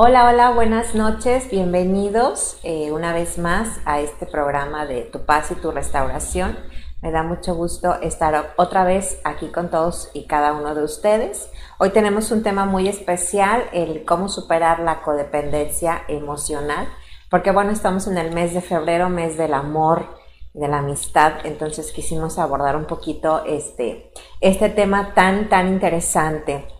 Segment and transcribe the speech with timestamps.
[0.00, 5.50] Hola, hola, buenas noches, bienvenidos eh, una vez más a este programa de Tu paz
[5.50, 6.56] y tu restauración.
[7.02, 11.50] Me da mucho gusto estar otra vez aquí con todos y cada uno de ustedes.
[11.78, 16.86] Hoy tenemos un tema muy especial, el cómo superar la codependencia emocional,
[17.28, 20.06] porque bueno, estamos en el mes de febrero, mes del amor,
[20.54, 26.77] de la amistad, entonces quisimos abordar un poquito este, este tema tan, tan interesante.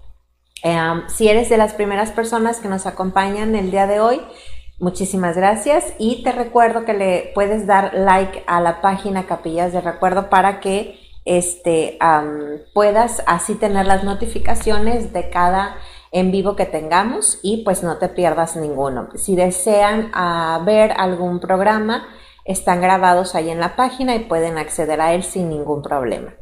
[0.62, 4.20] Em, si eres de las primeras personas que nos acompañan el día de hoy,
[4.80, 9.80] Muchísimas gracias y te recuerdo que le puedes dar like a la página Capillas de
[9.80, 11.98] Recuerdo para que este,
[12.74, 15.74] puedas así tener las notificaciones de cada
[16.12, 19.08] en vivo que tengamos y pues no te pierdas ninguno.
[19.16, 22.06] Si desean uh, ver algún programa,
[22.44, 26.34] están grabados ahí en la página y pueden acceder a él sin ningún problema.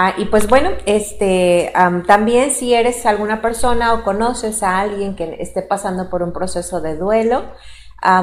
[0.00, 1.72] Ah, y pues bueno, este,
[2.06, 6.80] también si eres alguna persona o conoces a alguien que esté pasando por un proceso
[6.80, 7.42] de duelo,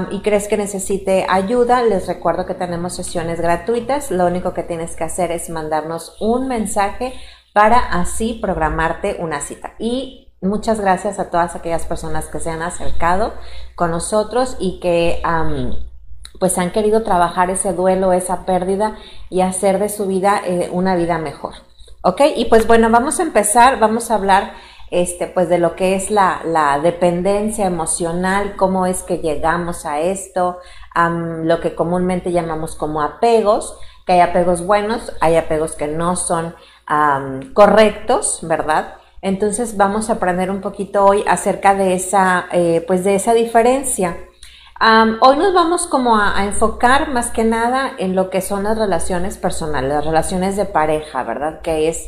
[0.10, 4.10] y crees que necesite ayuda, les recuerdo que tenemos sesiones gratuitas.
[4.10, 7.14] Lo único que tienes que hacer es mandarnos un mensaje
[7.52, 9.74] para así programarte una cita.
[9.78, 13.34] Y muchas gracias a todas aquellas personas que se han acercado
[13.76, 15.22] con nosotros y que
[16.40, 18.98] pues han querido trabajar ese duelo, esa pérdida
[19.30, 21.54] y hacer de su vida eh, una vida mejor.
[22.02, 22.22] ¿Ok?
[22.36, 24.54] Y pues bueno, vamos a empezar, vamos a hablar
[24.92, 30.60] este, pues de lo que es la, dependencia emocional, cómo es que llegamos a esto,
[30.96, 36.56] lo que comúnmente llamamos como apegos, que hay apegos buenos, hay apegos que no son
[37.54, 38.96] correctos, ¿verdad?
[39.22, 44.16] Entonces vamos a aprender un poquito hoy acerca de esa, eh, pues de esa diferencia.
[45.22, 49.38] Hoy nos vamos como a, enfocar más que nada en lo que son las relaciones
[49.38, 51.62] personales, las relaciones de pareja, ¿verdad?
[51.62, 52.08] Que es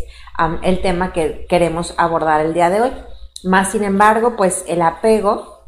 [0.64, 2.92] el tema que queremos abordar el día de hoy.
[3.44, 5.64] Más sin embargo, pues el apego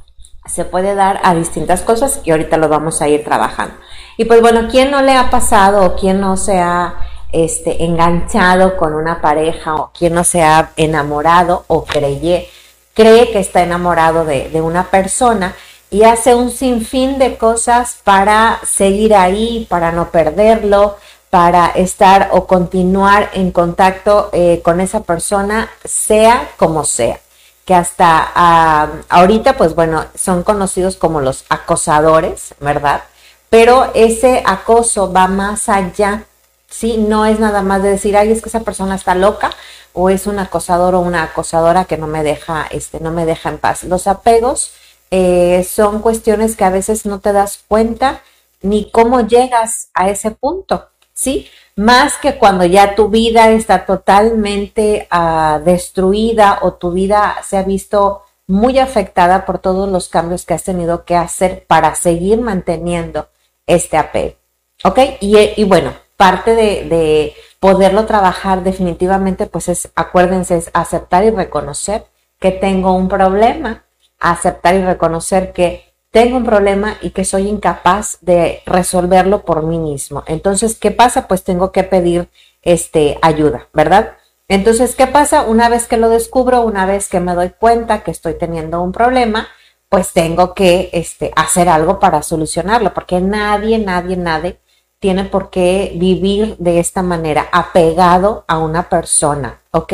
[0.46, 3.76] se puede dar a distintas cosas y ahorita lo vamos a ir trabajando.
[4.18, 6.96] Y pues bueno, ¿quién no le ha pasado o quién no se ha
[7.32, 12.50] este, enganchado con una pareja o quién no se ha enamorado o cree,
[12.94, 15.56] cree que está enamorado de, de una persona
[15.92, 20.98] y hace un sinfín de cosas para seguir ahí, para no perderlo,
[21.30, 27.20] para estar o continuar en contacto eh, con esa persona, sea como sea.
[27.66, 33.04] Que hasta ahorita, pues bueno, son conocidos como los acosadores, ¿verdad?
[33.50, 36.24] Pero ese acoso va más allá,
[36.68, 36.98] ¿sí?
[36.98, 39.52] No es nada más de decir, ay, es que esa persona está loca
[39.94, 43.50] o es un acosador o una acosadora que no me deja, este, no me deja
[43.50, 43.84] en paz.
[43.84, 44.72] Los apegos
[45.12, 48.22] eh, son cuestiones que a veces no te das cuenta
[48.62, 50.90] ni cómo llegas a ese punto.
[51.14, 51.48] ¿sí?
[51.76, 57.64] Más que cuando ya tu vida está totalmente uh, destruida o tu vida se ha
[57.64, 63.28] visto muy afectada por todos los cambios que has tenido que hacer para seguir manteniendo
[63.68, 64.36] este apego.
[64.84, 64.98] ¿Ok?
[65.20, 72.06] Y, bueno, parte de, de, poderlo trabajar definitivamente, pues es, acuérdense, es aceptar y reconocer
[72.40, 73.84] que tengo un problema,
[74.20, 79.78] aceptar y reconocer que tengo un problema y que soy incapaz de resolverlo por mí
[79.78, 80.24] mismo.
[80.28, 81.28] Entonces, ¿qué pasa?
[81.28, 82.30] Pues tengo que pedir
[82.64, 84.14] este, ayuda, ¿verdad?
[84.48, 85.44] Entonces, ¿qué pasa?
[85.44, 88.92] Una vez que lo descubro, una vez que me doy cuenta que estoy teniendo un
[88.92, 89.48] problema,
[89.90, 94.60] pues tengo que este, hacer algo para solucionarlo, porque nadie, nadie, nadie
[95.00, 99.94] tiene por qué vivir de esta manera, apegado a una persona, ¿ok?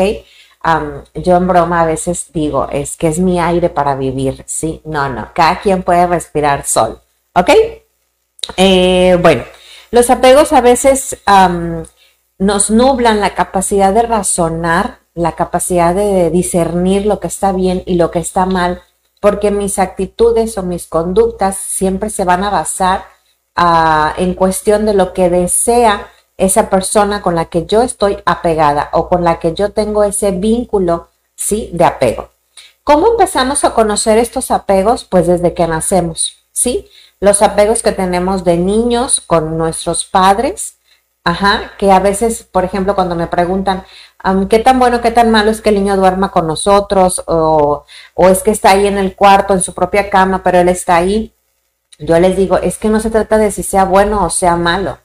[1.14, 4.82] Yo en broma a veces digo, es que es mi aire para vivir, ¿sí?
[4.84, 7.00] No, no, cada quien puede respirar sol,
[7.34, 7.50] ¿ok?
[8.58, 9.44] Eh, bueno,
[9.92, 11.18] los apegos a veces
[12.38, 17.96] nos nublan la capacidad de razonar, la capacidad de discernir lo que está bien y
[17.96, 18.82] lo que está mal,
[19.22, 23.06] porque mis actitudes o mis conductas siempre se van a basar
[23.56, 28.90] ah, en cuestión de lo que desea esa persona con la que yo estoy apegada
[28.94, 31.70] o con la que yo tengo ese vínculo, ¿sí?
[31.74, 32.30] De apego.
[32.84, 35.06] ¿Cómo empezamos a conocer estos apegos?
[35.06, 36.90] Pues desde que nacemos, ¿sí?
[37.20, 40.78] Los apegos que tenemos de niños con nuestros padres,
[41.24, 43.86] ajá, que a veces, por ejemplo, cuando me preguntan,
[44.50, 47.24] ¿qué tan bueno, qué tan malo es que el niño duerma con nosotros?
[47.28, 50.70] O, o es que está ahí en el cuarto, en su propia cama, pero él
[50.70, 51.34] está ahí.
[51.98, 54.98] Yo les digo, es que no se trata de si sea bueno o sea malo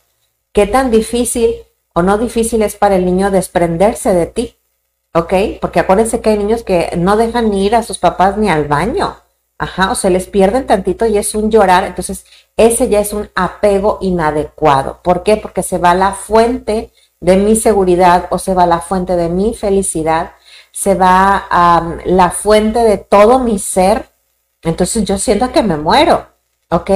[0.52, 1.55] qué tan difícil
[1.94, 4.56] o no difícil es para el niño desprenderse de ti,
[5.14, 5.35] ¿ok?
[5.61, 8.67] Porque acuérdense que hay niños que no dejan ni ir a sus papás ni al
[8.67, 9.17] baño,
[9.58, 12.25] ajá, o se les pierden tantito y es un llorar, entonces
[12.56, 15.00] ese ya es un apego inadecuado.
[15.02, 15.37] ¿Por qué?
[15.37, 19.55] Porque se va la fuente de mi seguridad o se va la fuente de mi
[19.55, 20.32] felicidad,
[20.73, 24.08] se va la fuente de todo mi ser,
[24.62, 26.26] Entonces yo siento que me muero,
[26.70, 26.90] ¿ok?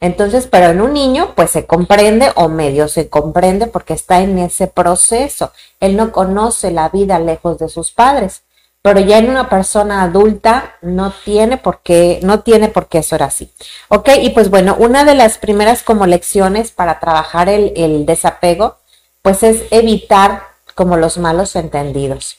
[0.00, 4.38] Entonces, pero en un niño pues se comprende o medio se comprende porque está en
[4.38, 5.52] ese proceso.
[5.80, 8.42] Él no conoce la vida lejos de sus padres,
[8.82, 13.22] pero ya en una persona adulta no tiene por qué, no tiene por qué ser
[13.22, 13.52] así.
[13.88, 14.08] ¿Ok?
[14.20, 18.78] Y pues bueno, una de las primeras como lecciones para trabajar el, el desapego,
[19.22, 20.42] pues es evitar
[20.74, 22.38] como los malos entendidos.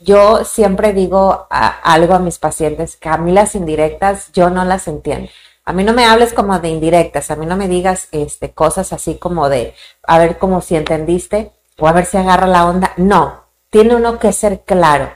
[0.00, 4.88] Yo siempre digo algo a mis pacientes, que a mí las indirectas yo no las
[4.88, 5.28] entiendo.
[5.70, 8.92] A mí no me hables como de indirectas, a mí no me digas este, cosas
[8.92, 9.72] así como de
[10.02, 12.92] a ver cómo si entendiste o a ver si agarra la onda.
[12.96, 15.12] No, tiene uno que ser claro.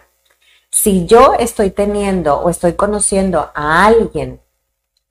[0.71, 4.43] Si yo estoy teniendo o estoy conociendo a alguien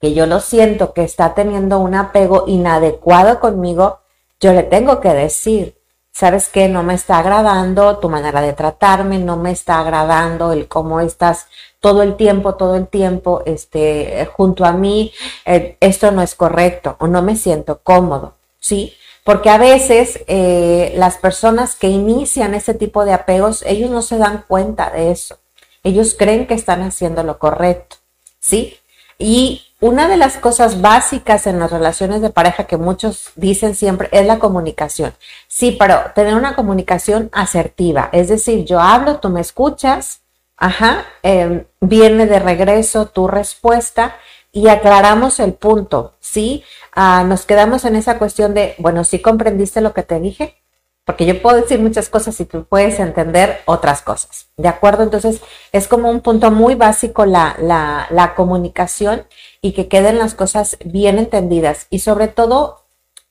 [0.00, 4.00] que yo lo siento que está teniendo un apego inadecuado conmigo,
[4.40, 5.78] yo le tengo que decir,
[6.14, 10.68] sabes que no me está agradando tu manera de tratarme, no me está agradando el
[10.68, 11.48] cómo estás
[11.80, 15.12] todo el tiempo, todo el tiempo, este, junto a mí,
[15.44, 18.94] eh, esto no es correcto o no me siento cómodo, ¿sí?
[19.24, 24.16] Porque a veces eh, las personas que inician ese tipo de apegos, ellos no se
[24.16, 25.38] dan cuenta de eso.
[25.82, 27.96] Ellos creen que están haciendo lo correcto,
[28.38, 28.76] ¿sí?
[29.18, 34.08] Y una de las cosas básicas en las relaciones de pareja que muchos dicen siempre
[34.12, 35.12] es la comunicación.
[35.46, 40.22] Sí, pero tener una comunicación asertiva, es decir, yo hablo, tú me escuchas,
[40.56, 44.16] ajá, em, viene de regreso tu respuesta
[44.52, 46.64] y aclaramos el punto, ¿sí?
[46.94, 50.63] Ah, nos quedamos en esa cuestión de, bueno, ¿sí comprendiste lo que te dije?
[51.04, 55.02] Porque yo puedo decir muchas cosas y tú puedes entender otras cosas, ¿de acuerdo?
[55.02, 55.40] Entonces
[55.72, 59.26] es como un punto muy básico la, la, comunicación
[59.60, 62.84] y que queden las cosas bien entendidas y sobre todo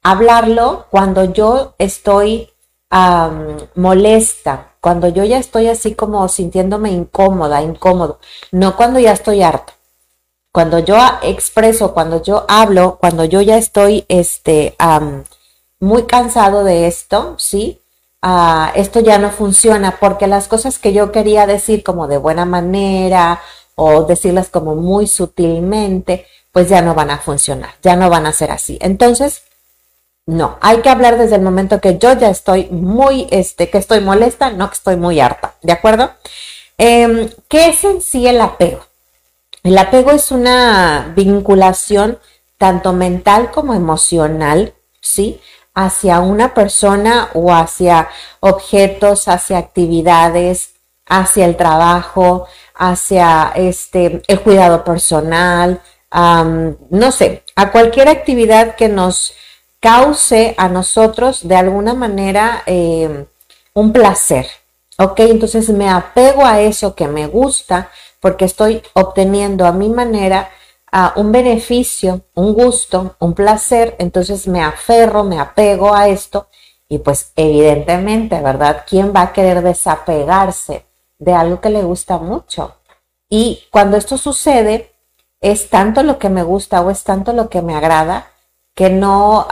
[0.04, 2.50] hablarlo cuando yo estoy
[3.74, 8.20] molesta, cuando yo ya estoy así como sintiéndome incómoda, incómodo,
[8.52, 9.74] no cuando ya estoy harto.
[10.52, 14.76] Cuando yo expreso, cuando yo hablo, cuando yo ya estoy este,
[15.84, 17.82] muy cansado de esto, ¿sí?
[18.22, 22.46] Ah, esto ya no funciona porque las cosas que yo quería decir como de buena
[22.46, 23.42] manera
[23.76, 28.32] o decirlas como muy sutilmente, pues ya no van a funcionar, ya no van a
[28.32, 28.78] ser así.
[28.82, 29.44] Entonces,
[30.26, 34.00] no, hay que hablar desde el momento que yo ya estoy muy, este, que estoy
[34.00, 36.12] molesta, no que estoy muy harta, ¿de acuerdo?
[36.78, 38.86] Em, ¿Qué es en sí el apego?
[39.64, 42.20] El apego es una vinculación
[42.58, 45.42] tanto mental como emocional, ¿sí?
[45.74, 50.74] Hacia una persona o hacia objetos, hacia actividades,
[51.08, 59.34] hacia el trabajo, hacia este, el cuidado personal, no sé, a cualquier actividad que nos
[59.80, 63.26] cause a nosotros de alguna manera eh,
[63.74, 64.48] un placer.
[64.98, 67.90] Ok, entonces me apego a eso que me gusta
[68.20, 70.52] porque estoy obteniendo a mi manera
[71.16, 76.48] un beneficio, un gusto, un placer, entonces me aferro, me apego a esto
[76.88, 78.84] y pues evidentemente, ¿verdad?
[78.88, 80.86] ¿Quién va a querer desapegarse
[81.18, 82.76] de algo que le gusta mucho?
[83.28, 84.92] Y cuando esto sucede,
[85.42, 88.28] es tanto lo que me gusta o es tanto lo que me agrada
[88.76, 89.48] que no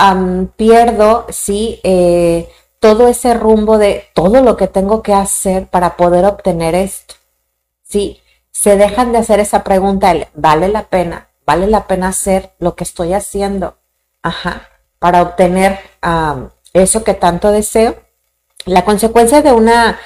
[0.55, 6.25] pierdo, sí, eh, todo ese rumbo de todo lo que tengo que hacer para poder
[6.25, 7.15] obtener esto.
[7.83, 8.21] Sí,
[8.51, 11.27] se dejan de hacer esa pregunta, ¿vale la pena?
[11.45, 13.77] Vale la pena hacer lo que estoy haciendo,
[14.21, 14.69] ajá,
[14.99, 15.79] para obtener
[16.73, 17.95] eso que tanto deseo.
[18.65, 19.99] La consecuencia de una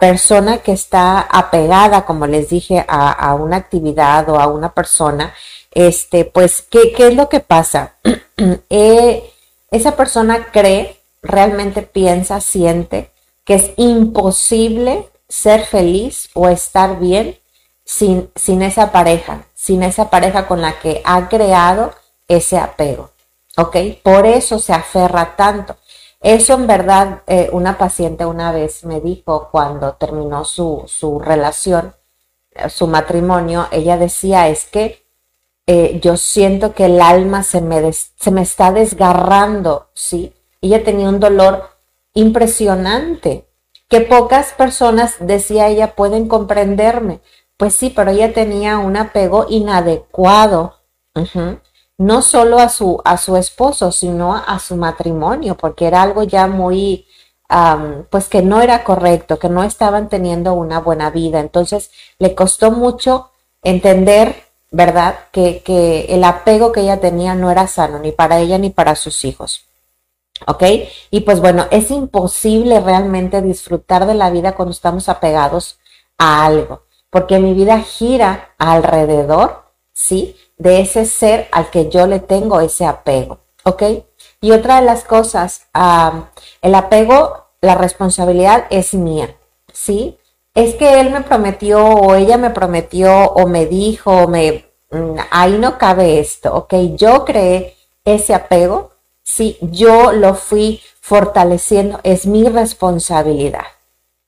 [0.00, 5.34] persona que está apegada, como les dije, a, una actividad o a una persona,
[5.72, 7.94] este, pues, ¿qué, qué es lo que pasa?
[8.68, 9.32] Eh,
[9.70, 13.10] esa persona cree, realmente piensa, siente
[13.46, 17.38] que es imposible ser feliz o estar bien
[17.84, 21.92] sin, sin esa pareja, sin esa pareja con la que ha creado
[22.28, 23.10] ese apego.
[23.56, 23.76] ¿Ok?
[24.04, 25.74] Por eso se aferra tanto.
[26.20, 31.96] Eso en verdad, eh, una paciente una vez me dijo cuando terminó su, su relación,
[32.52, 35.04] eh, su matrimonio, ella decía, es que
[35.66, 40.32] eh, yo siento que el alma se me, se me está desgarrando, ¿sí?
[40.60, 41.70] Ella tenía un dolor
[42.14, 43.48] impresionante,
[43.88, 47.20] que pocas personas, decía ella, pueden comprenderme,
[47.56, 50.74] pues sí, pero ella tenía un apego inadecuado,
[51.98, 56.46] no solo a su, a su esposo, sino a su matrimonio, porque era algo ya
[56.46, 57.06] muy,
[58.10, 61.40] pues que no era correcto, que no estaban teniendo una buena vida.
[61.40, 63.30] Entonces le costó mucho
[63.62, 68.58] entender, ¿verdad?, que, que el apego que ella tenía no era sano, ni para ella
[68.58, 69.64] ni para sus hijos.
[70.46, 70.64] ¿Ok?
[71.10, 75.78] Y pues bueno, es imposible realmente disfrutar de la vida cuando estamos apegados
[76.18, 80.36] a algo porque mi vida gira alrededor, ¿sí?
[80.58, 83.82] De ese ser al que yo le tengo ese apego, ¿ok?
[84.40, 85.66] Y otra de las cosas,
[86.62, 89.36] el apego, la responsabilidad es mía,
[89.72, 90.18] ¿sí?
[90.54, 95.58] Es que él me prometió o ella me prometió o me dijo, me, mm, ahí
[95.58, 96.74] no cabe esto, ¿ok?
[96.96, 103.66] Yo creé ese apego, sí, yo lo fui fortaleciendo, es mi responsabilidad,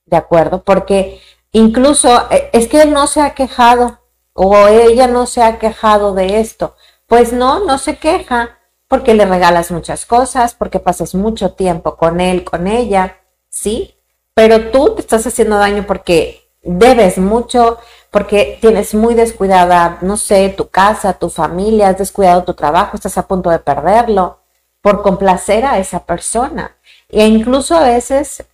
[0.07, 0.63] ¿de acuerdo?
[0.63, 1.21] Porque
[1.53, 4.01] incluso eh, es que él no se ha quejado
[4.33, 6.75] o ella no se ha quejado de esto.
[7.07, 12.21] Pues no, no se queja porque le regalas muchas cosas, porque pasas mucho tiempo con
[12.21, 13.95] él, con ella, ¿sí?
[14.35, 17.79] Pero tú te estás haciendo daño porque debes mucho,
[18.11, 23.19] porque tienes muy descuidada, no sé, tu casa, tu familia, has descuidado tu trabajo, estás
[23.19, 24.41] a punto de perderlo
[24.81, 26.77] por complacer a esa persona.
[27.09, 28.45] E incluso a veces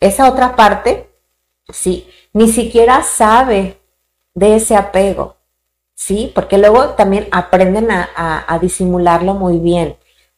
[0.00, 1.10] esa otra parte,
[1.68, 3.80] sí, ni siquiera sabe
[4.34, 5.36] de ese apego,
[5.94, 9.96] sí, porque luego también aprenden a, disimularlo muy bien.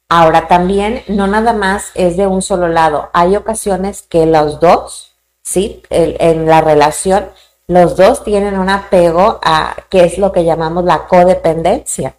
[0.08, 3.10] Ahora también no nada más es de un solo lado.
[3.12, 7.28] Hay ocasiones que los dos, sí, en la relación,
[7.66, 12.16] los dos tienen un apego a que es lo que llamamos la codependencia.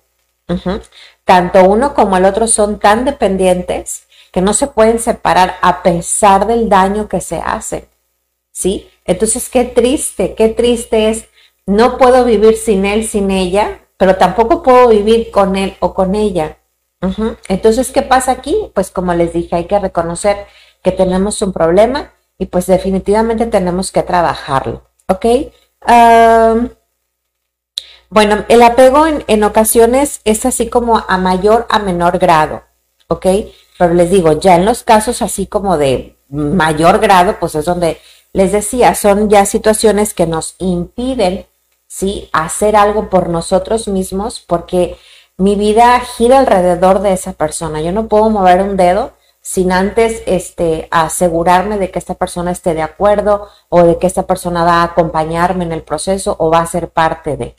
[1.25, 6.46] Tanto uno como el otro son tan dependientes que no se pueden separar a pesar
[6.46, 7.88] del daño que se hace.
[8.51, 8.89] ¿Sí?
[9.10, 11.30] Entonces, qué triste, qué triste es,
[11.66, 16.13] no puedo vivir sin él, sin ella, pero tampoco puedo vivir con él o con
[16.13, 16.60] ella.
[17.48, 18.56] Entonces, ¿qué pasa aquí?
[18.75, 20.46] Pues como les dije, hay que reconocer
[20.84, 24.84] que tenemos un problema y pues definitivamente tenemos que trabajarlo.
[25.08, 25.25] ¿Ok?
[28.12, 32.62] bueno, el apego en, ocasiones es así como a mayor, a menor grado.
[33.08, 33.25] ¿Ok?
[33.80, 38.00] Pero les digo, ya en los casos así como de mayor grado, pues es donde
[38.33, 41.48] les decía, son ya situaciones que nos impiden,
[41.88, 42.29] ¿sí?
[42.31, 44.98] Hacer algo por nosotros mismos porque
[45.38, 47.81] mi vida gira alrededor de esa persona.
[47.81, 52.74] Yo no puedo mover un dedo sin antes este, asegurarme de que esta persona esté
[52.74, 56.59] de acuerdo o de que esta persona va a acompañarme en el proceso o va
[56.59, 57.55] a ser parte de.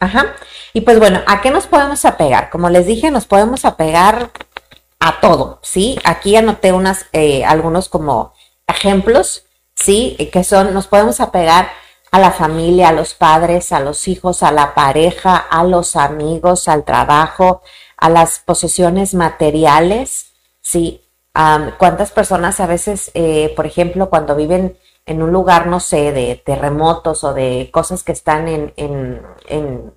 [0.00, 0.34] Ajá.
[0.72, 2.50] Y pues bueno, ¿a qué nos podemos apegar?
[2.50, 4.30] Como les dije, nos podemos apegar
[4.98, 5.98] a todo, ¿sí?
[6.04, 8.32] Aquí anoté unas, eh, algunos como
[8.66, 9.44] ejemplos,
[9.82, 10.16] ¿sí?
[10.32, 11.68] Que son, nos podemos apegar
[12.12, 16.68] a la familia, a los padres, a los hijos, a la pareja, a los amigos,
[16.68, 17.62] al trabajo,
[17.96, 21.00] a las posesiones materiales, ¿sí?
[21.32, 26.36] ¿Cuántas personas a veces, eh, por ejemplo, cuando viven en un lugar, no sé, de
[26.36, 29.94] terremotos o de cosas que están en, en,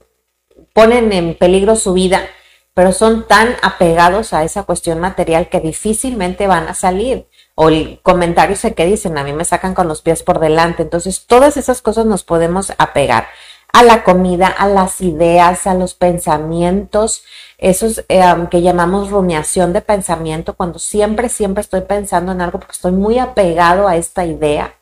[0.73, 2.25] ponen en peligro su vida,
[2.73, 7.27] pero son tan apegados a esa cuestión material que difícilmente van a salir.
[7.55, 10.83] O el comentario ese que dicen, a mí me sacan con los pies por delante.
[10.83, 13.27] Entonces, todas esas cosas nos podemos apegar
[13.75, 17.23] a la comida, a las ideas, a los pensamientos,
[17.57, 22.71] esos eh, que llamamos rumiación de pensamiento, cuando siempre, siempre estoy pensando en algo porque
[22.71, 24.75] estoy muy apegado a esta idea.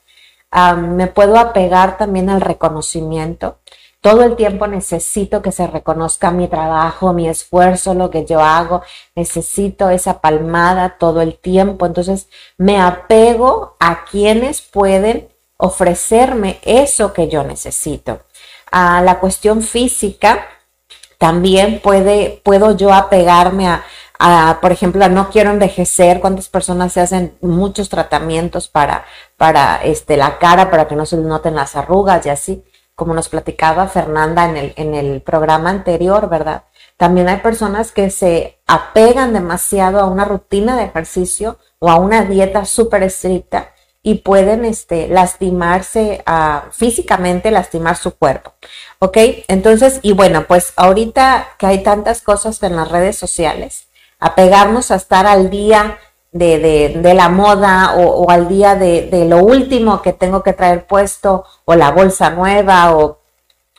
[0.77, 3.57] me puedo apegar también al reconocimiento.
[4.03, 8.81] Todo el tiempo necesito que se reconozca mi trabajo, mi esfuerzo, lo que yo hago.
[9.15, 11.85] Necesito esa palmada todo el tiempo.
[11.85, 18.19] Entonces me apego a quienes pueden ofrecerme eso que yo necesito.
[18.69, 20.47] A la cuestión física,
[21.17, 23.69] también puede, puedo yo apegarme
[24.19, 26.19] a, por ejemplo, a no quiero envejecer.
[26.19, 29.05] ¿Cuántas personas se hacen muchos tratamientos para,
[29.37, 32.65] para este, la cara, para que no se noten las arrugas y así?
[32.95, 36.63] Como nos platicaba Fernanda en el, en el programa anterior, ¿verdad?
[36.97, 42.23] También hay personas que se apegan demasiado a una rutina de ejercicio o a una
[42.23, 43.73] dieta súper estricta
[44.03, 48.53] y pueden este, lastimarse uh, físicamente, lastimar su cuerpo.
[48.99, 49.17] ¿Ok?
[49.47, 53.87] Entonces, y bueno, pues ahorita que hay tantas cosas en las redes sociales,
[54.19, 55.97] apegarnos a estar al día
[56.33, 60.43] de, de, de la moda o, o al día de, de, lo último que tengo
[60.43, 63.19] que traer puesto o la bolsa nueva o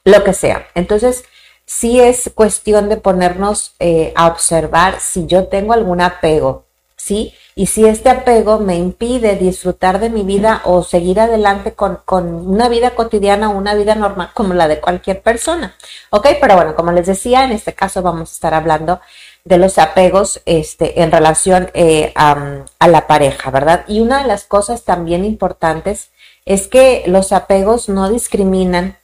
[0.04, 0.66] lo que sea.
[0.74, 1.24] Entonces,
[1.66, 7.34] sí es cuestión de ponernos eh, a observar si yo tengo algún apego, ¿sí?
[7.56, 12.68] Y si este apego me impide disfrutar de mi vida o seguir adelante con, una
[12.68, 15.76] vida cotidiana o una vida normal como la de cualquier persona.
[16.10, 16.26] ¿Ok?
[16.40, 19.00] Pero bueno, como les decía, en este caso vamos a estar hablando
[19.44, 23.84] de los apegos este, en relación eh, a, la pareja, ¿verdad?
[23.88, 26.10] Y una de las cosas también importantes
[26.44, 28.98] es que los apegos no discriminan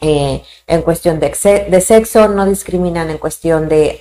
[0.00, 1.30] eh, en cuestión de,
[1.68, 3.98] de, sexo, no discriminan en cuestión de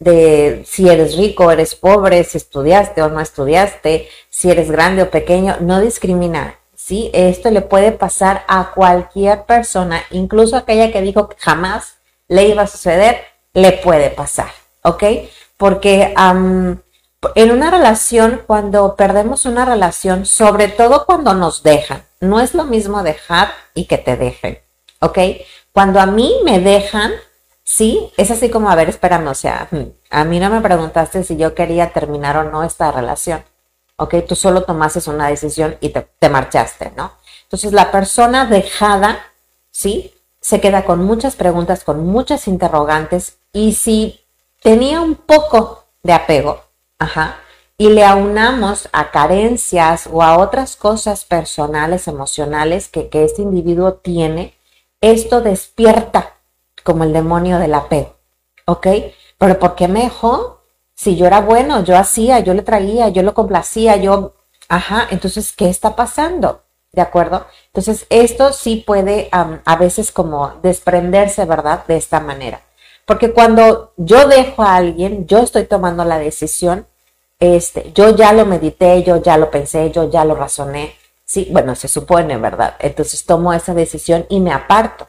[0.00, 5.10] de si eres rico, eres pobre, si estudiaste o no estudiaste, si eres grande o
[5.10, 6.58] pequeño, no discrimina.
[6.74, 7.10] ¿sí?
[7.12, 12.62] Esto le puede pasar a cualquier persona, incluso aquella que dijo que jamás le iba
[12.62, 13.18] a suceder,
[13.52, 14.50] le puede pasar,
[14.82, 15.04] ¿ok?
[15.56, 16.14] Porque
[17.34, 22.64] en una relación, cuando perdemos una relación, sobre todo cuando nos dejan, no es lo
[22.64, 24.58] mismo dejar y que te dejen,
[25.00, 25.18] ¿ok?
[25.72, 27.12] Cuando a mí me dejan,
[27.62, 31.24] sí, es así como, a ver, espérame, o sea, hmm, a mí no me preguntaste
[31.24, 33.44] si yo quería terminar o no esta relación,
[33.96, 34.16] ¿ok?
[34.26, 37.12] Tú solo tomaste una decisión y te, te marchaste, ¿no?
[37.44, 39.18] Entonces la persona dejada,
[39.70, 40.14] ¿sí?
[40.40, 44.20] Se queda con muchas preguntas, con muchas interrogantes y si
[44.60, 46.62] tenía un poco de apego,
[46.98, 47.36] ajá,
[47.76, 53.94] y le aunamos a carencias o a otras cosas personales, emocionales que, que este individuo
[53.94, 54.54] tiene,
[55.00, 56.34] esto despierta
[56.84, 58.16] como el demonio del apego,
[58.66, 58.86] ¿ok?
[59.38, 60.60] Pero ¿por qué me dejó?
[60.94, 64.34] Si yo era bueno, yo hacía, yo le traía, yo lo complacía, yo,
[64.68, 66.62] ajá, entonces, ¿qué está pasando?
[66.92, 67.46] ¿De acuerdo?
[67.68, 71.86] Entonces, esto sí puede a veces como desprenderse, ¿verdad?
[71.86, 72.60] De esta manera.
[73.10, 76.86] Porque cuando yo dejo a alguien, yo estoy tomando la decisión
[77.40, 80.94] este, yo ya lo medité, yo ya lo pensé, yo ya lo razoné.
[81.24, 82.76] Sí, bueno, se supone, ¿verdad?
[82.78, 85.08] Entonces tomo esa decisión y me aparto.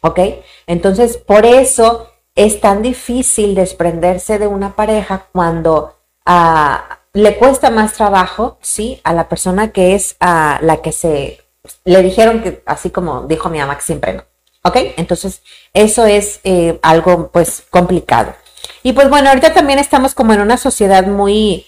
[0.00, 0.18] ¿Ok?
[0.66, 7.92] Entonces, por eso es tan difícil desprenderse de una pareja cuando ah, le cuesta más
[7.92, 9.00] trabajo, ¿sí?
[9.04, 11.40] A la persona que es a la que se
[11.84, 14.24] le dijeron que, así como dijo mi mamá, siempre no.
[14.66, 14.76] ¿Ok?
[14.96, 18.34] Entonces, eso es eh, algo, pues, complicado.
[18.82, 21.66] Y pues bueno, ahorita también estamos como en una sociedad muy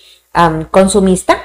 [0.71, 1.43] consumista,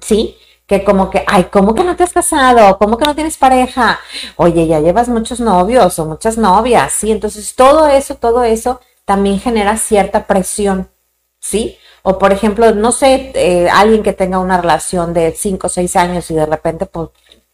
[0.00, 0.36] ¿sí?
[0.66, 2.76] Que como que, ay, ¿cómo que no te has casado?
[2.78, 4.00] ¿Cómo que no tienes pareja?
[4.36, 7.10] Oye, ya llevas muchos novios o muchas novias, ¿sí?
[7.10, 10.90] Entonces todo eso, todo eso también genera cierta presión,
[11.40, 11.78] ¿sí?
[12.02, 15.96] O por ejemplo, no sé, eh, alguien que tenga una relación de 5 o 6
[15.96, 17.12] años y de repente, por,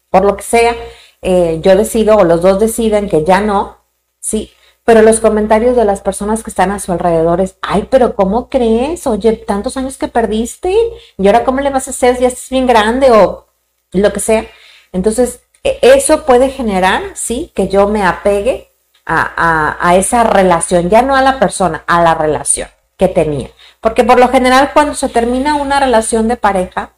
[0.09, 0.75] por lo que sea,
[1.21, 3.77] eh, yo decido o los dos deciden que ya no,
[4.19, 4.51] ¿sí?
[4.89, 8.49] pero los comentarios de las personas que están a su alrededor es, ay, pero ¿cómo
[8.49, 9.05] crees?
[9.05, 10.75] Oye, tantos años que perdiste,
[11.15, 12.17] y ahora ¿cómo le vas a hacer?
[12.17, 13.45] Ya estás bien grande o
[13.91, 14.47] lo que sea.
[14.91, 18.71] Entonces, e, eso puede generar, sí, que yo me apegue
[19.05, 23.51] a, esa relación, ya no a la persona, a la relación que tenía.
[23.81, 26.93] Porque por lo general cuando se termina una relación de pareja,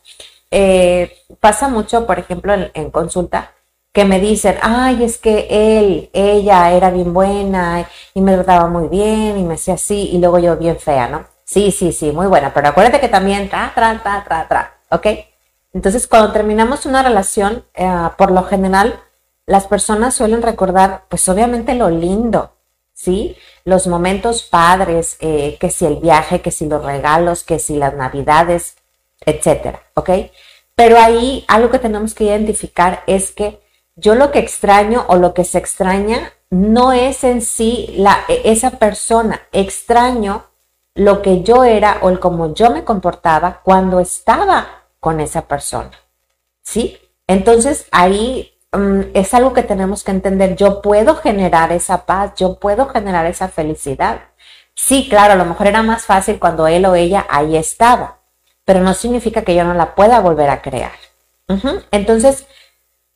[0.50, 3.54] eh, pasa mucho, por ejemplo, en consulta,
[3.94, 8.88] que me dicen, ay, es que él, ella era bien buena y me trataba muy
[8.88, 11.26] bien y me hacía así y luego yo bien fea, ¿no?
[11.44, 15.08] Sí, sí, sí, muy buena, pero acuérdate que también tra, tra, tra, tra, tra, ¿ok?
[15.74, 19.02] Entonces, cuando terminamos una relación, eh, por lo general,
[19.46, 22.54] las personas suelen recordar, pues obviamente lo lindo,
[22.94, 23.36] ¿sí?
[23.66, 27.94] Los momentos padres, eh, que si el viaje, que si los regalos, que si las
[27.96, 28.78] navidades,
[29.26, 30.10] etcétera, ¿ok?
[30.76, 33.61] Pero ahí algo que tenemos que identificar es que
[33.96, 38.42] yo lo que extraño o lo que se extraña no es en sí la, e,
[38.46, 40.46] esa persona, extraño
[40.94, 45.92] lo que yo era o el cómo yo me comportaba cuando estaba con esa persona.
[46.62, 46.98] ¿Sí?
[47.28, 50.56] Entonces ahí mm, es algo que tenemos que entender.
[50.56, 54.22] Yo puedo generar esa paz, yo puedo generar esa felicidad.
[54.76, 58.20] Sí, claro, a lo mejor era más fácil cuando él o ella ahí estaba,
[58.66, 60.94] pero no significa que yo no la pueda volver a crear.
[61.92, 62.48] Entonces,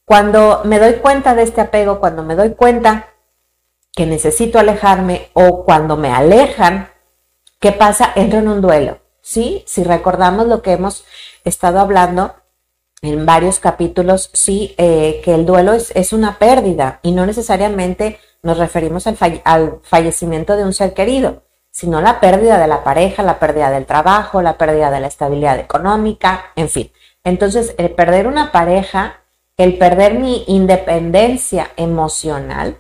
[0.05, 3.09] cuando me doy cuenta de este apego, cuando me doy cuenta
[3.91, 6.89] que necesito alejarme o cuando me alejan,
[7.59, 8.11] ¿qué pasa?
[8.15, 8.99] Entro en un duelo.
[9.21, 9.63] ¿Sí?
[9.65, 11.03] Si recordamos lo que hemos
[11.43, 12.35] estado hablando
[13.01, 18.59] en varios capítulos, sí, eh, que el duelo es, una pérdida y no necesariamente nos
[18.59, 21.41] referimos al, al fallecimiento de un ser querido,
[21.71, 25.57] sino la pérdida de la pareja, la pérdida del trabajo, la pérdida de la estabilidad
[25.57, 26.91] económica, en fin.
[27.23, 29.24] Entonces, el perder una pareja
[29.57, 32.77] el perder mi independencia emocional,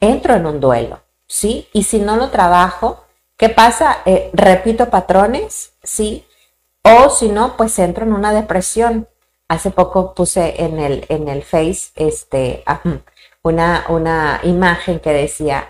[0.00, 1.68] entro en un duelo, ¿sí?
[1.72, 3.04] Y si no lo trabajo,
[3.36, 3.98] ¿qué pasa?
[4.04, 6.26] Eh, repito patrones, ¿sí?
[6.82, 9.08] O si no, pues entro en una depresión.
[9.48, 12.64] Hace poco puse en el, en el Face este,
[13.42, 15.68] una, una imagen que decía,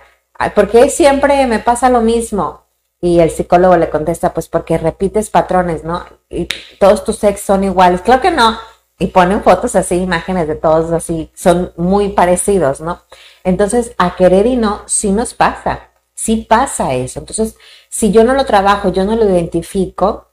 [0.54, 2.64] ¿por qué siempre me pasa lo mismo?
[2.98, 6.06] Y el psicólogo le contesta, pues porque repites patrones, ¿no?
[6.30, 6.48] Y
[6.80, 8.00] todos tus ex son iguales.
[8.00, 8.58] Claro que no
[8.98, 13.02] y ponen fotos así, imágenes de todos así, son muy parecidos, ¿no?
[13.44, 17.20] Entonces, a querer y no, sí nos pasa, sí pasa eso.
[17.20, 17.56] Entonces,
[17.88, 20.28] si yo no lo trabajo, yo no lo identifico,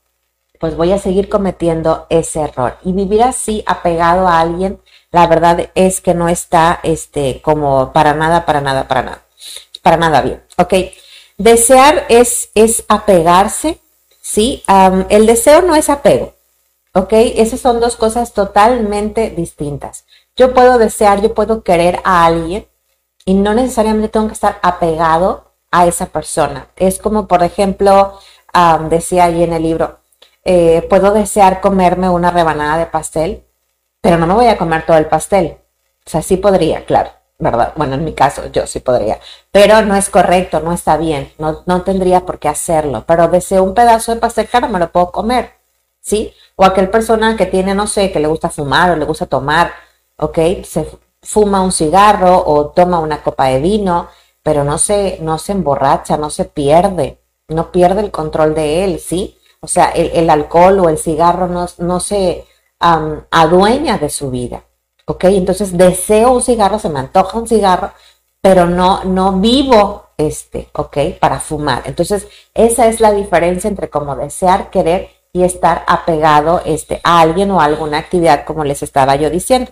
[0.60, 2.78] pues voy a seguir cometiendo ese error.
[2.86, 4.80] Y vivir así, apegado a alguien,
[5.12, 9.22] la verdad es que no está, este, como para nada, para nada, para nada,
[9.82, 10.74] para nada bien, ¿ok?
[11.38, 13.80] Desear es, es apegarse,
[14.22, 14.64] ¿sí?
[15.10, 16.33] el deseo no es apego.
[16.96, 17.10] ¿Ok?
[17.12, 20.06] Esas son dos cosas totalmente distintas.
[20.36, 22.68] Yo puedo desear, yo puedo querer a alguien
[23.26, 26.68] y no necesariamente tengo que estar apegado a esa persona.
[26.76, 28.20] Es como, por ejemplo,
[28.90, 30.00] decía ahí en el libro,
[30.44, 33.44] eh, puedo desear comerme una rebanada de pastel,
[34.02, 35.58] pero no me voy a comer todo el pastel.
[36.06, 37.74] O sea, sí podría, claro, ¿verdad?
[37.76, 39.20] Bueno, en mi caso yo sí podría,
[39.52, 43.64] pero no es correcto, no está bien, no, no tendría por qué hacerlo, pero deseo
[43.64, 45.54] un pedazo de pastel, claro, me lo puedo comer,
[46.02, 46.34] ¿sí?
[46.56, 49.72] O aquel persona que tiene, no sé, que le gusta fumar o le gusta tomar,
[50.18, 50.38] ¿ok?
[50.64, 50.88] Se
[51.22, 54.10] fuma un cigarro o toma una copa de vino,
[54.44, 59.00] pero no se, no se emborracha, no se pierde, no pierde el control de él,
[59.00, 59.38] ¿sí?
[59.62, 62.46] O sea, el, alcohol o el cigarro no, no se
[62.80, 64.66] adueña de su vida,
[65.08, 65.24] ¿ok?
[65.26, 67.94] Entonces deseo un cigarro, se me antoja un cigarro,
[68.42, 70.98] pero no, no vivo este, ¿ok?
[71.20, 71.84] Para fumar.
[71.86, 77.52] Entonces, esa es la diferencia entre como desear, querer y estar apegado este, a alguien
[77.52, 79.72] o a alguna actividad, como les estaba yo diciendo.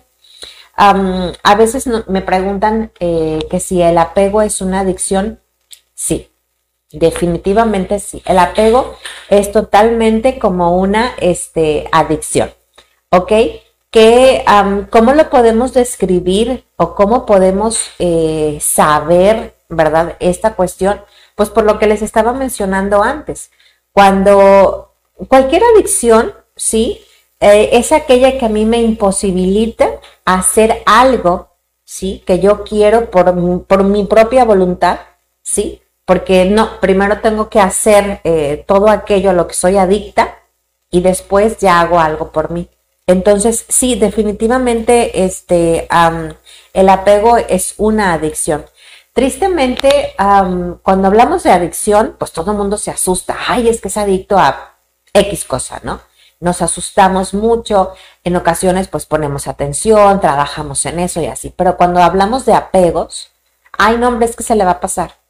[0.76, 5.40] a veces me preguntan eh, que si el apego es una adicción.
[5.94, 6.32] Sí,
[6.92, 8.22] Definitivamente sí.
[8.26, 8.96] El apego
[9.30, 12.52] es totalmente como una este, adicción.
[13.10, 13.32] ¿Ok?
[13.90, 14.44] Que,
[14.90, 21.02] ¿Cómo lo podemos describir o cómo podemos eh, saber, verdad, esta cuestión?
[21.34, 23.50] Pues por lo que les estaba mencionando antes.
[23.92, 24.91] Cuando
[25.28, 27.00] cualquier adicción, sí,
[27.40, 29.88] eh, es aquella que a mí me imposibilita
[30.24, 31.50] hacer algo,
[31.84, 35.00] sí, que yo quiero por, por mi propia voluntad,
[35.42, 40.38] sí, porque no, primero tengo que hacer eh, todo aquello a lo que soy adicta
[40.90, 42.68] y después ya hago algo por mí.
[43.06, 45.88] Entonces, sí, definitivamente este,
[46.72, 48.64] el apego es una adicción.
[49.12, 50.14] Tristemente,
[50.82, 53.36] cuando hablamos de adicción, pues todo el mundo se asusta.
[53.48, 54.71] Ay, es que es adicto a
[55.12, 56.00] X cosa, ¿no?
[56.40, 57.94] Nos asustamos mucho,
[58.24, 61.54] en ocasiones pues ponemos atención, trabajamos en eso y así.
[61.56, 63.30] Pero cuando hablamos de apegos,
[63.78, 65.22] hay nombres que se le va a pasar.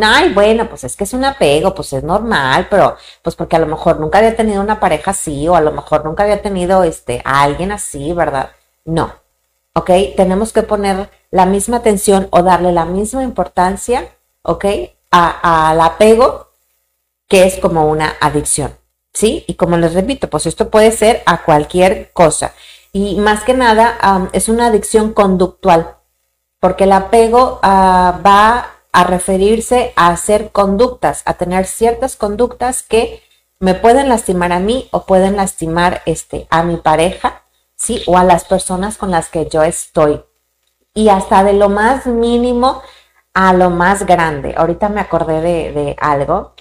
[0.00, 3.60] Ay, bueno, pues es que es un apego, pues es normal, pero pues porque a
[3.60, 6.82] lo mejor nunca había tenido una pareja así o a lo mejor nunca había tenido
[6.82, 8.50] este, a alguien así, ¿verdad?
[8.84, 9.14] No.
[9.74, 9.90] ¿Ok?
[10.16, 14.08] Tenemos que poner la misma atención o darle la misma importancia,
[14.42, 14.64] ¿ok?
[15.10, 16.48] al apego
[17.28, 18.76] que es como una adicción,
[19.14, 19.44] ¿sí?
[19.46, 22.52] Y como les repito, pues esto puede ser a cualquier cosa.
[22.92, 25.96] Y más que nada es una adicción conductual,
[26.60, 33.22] porque el apego uh, va a referirse a hacer conductas, a tener ciertas conductas que
[33.58, 37.42] me pueden lastimar a mí o pueden lastimar este, a mi pareja,
[37.74, 38.02] ¿sí?
[38.06, 40.22] O a las personas con las que yo estoy.
[40.92, 42.82] Y hasta de lo más mínimo
[43.34, 44.54] a lo más grande.
[44.56, 45.40] Ahorita me acordé
[45.72, 46.54] de, algo.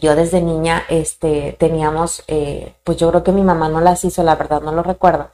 [0.00, 4.22] Yo desde niña este, teníamos, eh, pues yo creo que mi mamá no las hizo,
[4.22, 5.30] la verdad no lo recuerdo,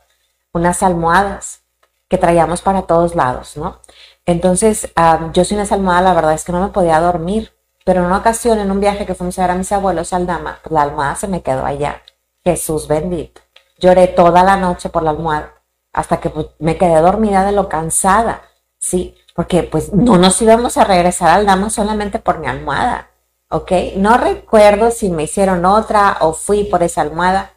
[0.53, 1.63] unas almohadas
[2.09, 3.81] que traíamos para todos lados, ¿no?
[4.27, 4.93] Entonces,
[5.33, 7.53] yo sin esa almohada, la verdad es que no me podía dormir.
[7.85, 10.27] Pero en una ocasión, en un viaje que fuimos a ver a mis abuelos al
[10.27, 12.03] Dama, pues la almohada se me quedó allá.
[12.45, 13.41] Jesús bendito.
[13.79, 15.55] Lloré toda la noche por la almohada,
[15.93, 18.43] hasta que pues, me quedé dormida de lo cansada,
[18.79, 19.17] ¿sí?
[19.35, 23.10] Porque pues no nos íbamos a regresar al Dama solamente por mi almohada,
[23.51, 23.73] ¿ok?
[23.97, 27.53] No recuerdo si me hicieron otra o fui por esa almohada,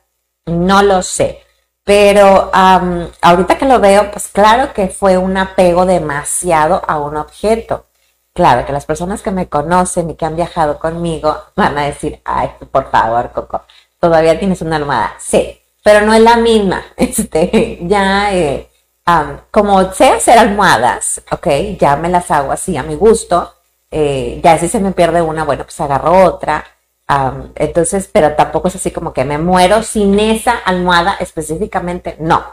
[0.45, 1.41] no lo sé.
[1.85, 7.87] Pero ahorita que lo veo, pues claro que fue un apego demasiado a un objeto.
[8.33, 12.21] Claro que las personas que me conocen y que han viajado conmigo van a decir,
[12.25, 13.63] ay, por favor, Coco,
[13.99, 15.13] todavía tienes una almohada.
[15.19, 16.83] Sí, pero no es la misma.
[16.97, 18.69] Este, ya, eh,
[19.51, 23.53] como sé hacer almohadas, ok, ya me las hago así a mi gusto.
[23.95, 26.65] Eh, ya si se me pierde una, bueno, pues agarro otra
[27.55, 32.43] entonces, pero tampoco es así como que me muero sin esa almohada específicamente, no,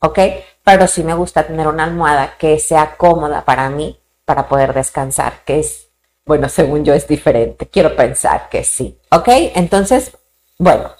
[0.00, 0.18] ¿ok?
[0.64, 5.44] Pero sí me gusta tener una almohada que sea cómoda para mí, para poder descansar,
[5.44, 5.88] que es,
[6.24, 9.28] bueno, según yo es diferente, quiero pensar que sí, ¿ok?
[9.54, 10.16] Entonces,
[10.58, 10.90] bueno,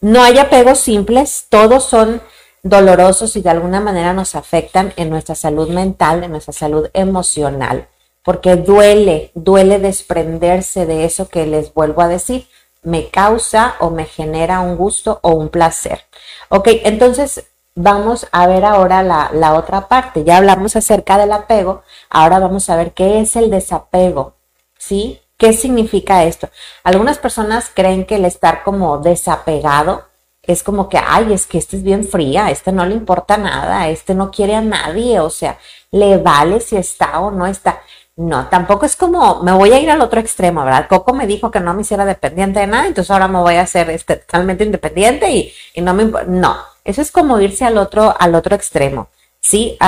[0.00, 2.22] no hay apegos simples, todos son
[2.62, 7.88] dolorosos y de alguna manera nos afectan en nuestra salud mental, en nuestra salud emocional
[8.24, 12.46] porque duele, duele desprenderse de eso que les vuelvo a decir,
[12.82, 16.02] me causa o me genera un gusto o un placer.
[16.48, 20.24] Ok, entonces vamos a ver ahora la, otra parte.
[20.24, 24.34] Ya hablamos acerca del apego, ahora vamos a ver qué es el desapego,
[24.78, 25.20] ¿sí?
[25.36, 26.50] ¿Qué significa esto?
[26.84, 30.04] Algunas personas creen que el estar como desapegado
[30.42, 33.88] es como que, ay, es que este es bien fría, este no le importa nada,
[33.88, 35.58] este no quiere a nadie, o sea,
[35.90, 37.80] le vale si está o no está.
[38.20, 40.88] No, tampoco es como me voy a ir al otro extremo, ¿verdad?
[40.90, 43.62] Coco me dijo que no me hiciera dependiente de nada, entonces ahora me voy a
[43.62, 48.34] hacer este, totalmente independiente y, no me No, eso es como irse al otro, al
[48.34, 49.08] otro extremo.
[49.40, 49.78] Sí,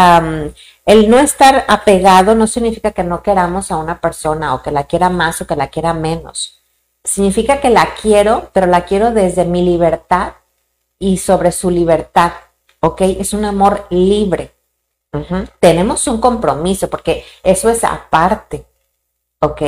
[0.86, 4.84] el no estar apegado no significa que no queramos a una persona o que la
[4.84, 6.62] quiera más o que la quiera menos.
[7.04, 10.32] Significa que la quiero, pero la quiero desde mi libertad
[10.98, 12.32] y sobre su libertad.
[12.80, 13.02] ¿Ok?
[13.02, 14.54] Es un amor libre.
[15.60, 18.64] Tenemos un compromiso porque eso es aparte.
[19.40, 19.62] ¿Ok?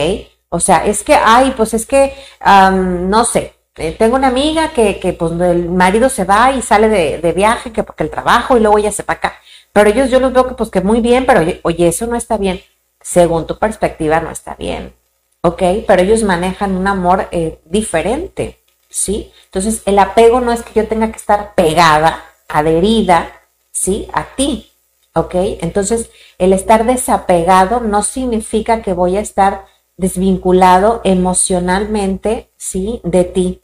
[0.48, 5.00] O sea, es que, ay, pues es que, no sé, eh, tengo una amiga que,
[5.00, 8.60] que, pues el marido se va y sale de, viaje, que porque el trabajo y
[8.60, 9.34] luego ella se va acá.
[9.72, 12.36] Pero ellos yo los veo que pues que muy bien, pero oye, eso no está
[12.36, 12.60] bien.
[13.00, 14.94] Según tu perspectiva no está bien.
[15.42, 15.62] ¿Ok?
[15.86, 18.60] Pero ellos manejan un amor eh, diferente.
[18.88, 19.32] ¿Sí?
[19.46, 23.32] Entonces el apego no es que yo tenga que estar pegada, adherida,
[23.72, 24.08] ¿sí?
[24.12, 24.70] A ti.
[25.14, 25.34] ¿Ok?
[25.60, 33.00] Entonces el estar desapegado no significa que voy a estar desvinculado emocionalmente, ¿sí?
[33.04, 33.60] De ti.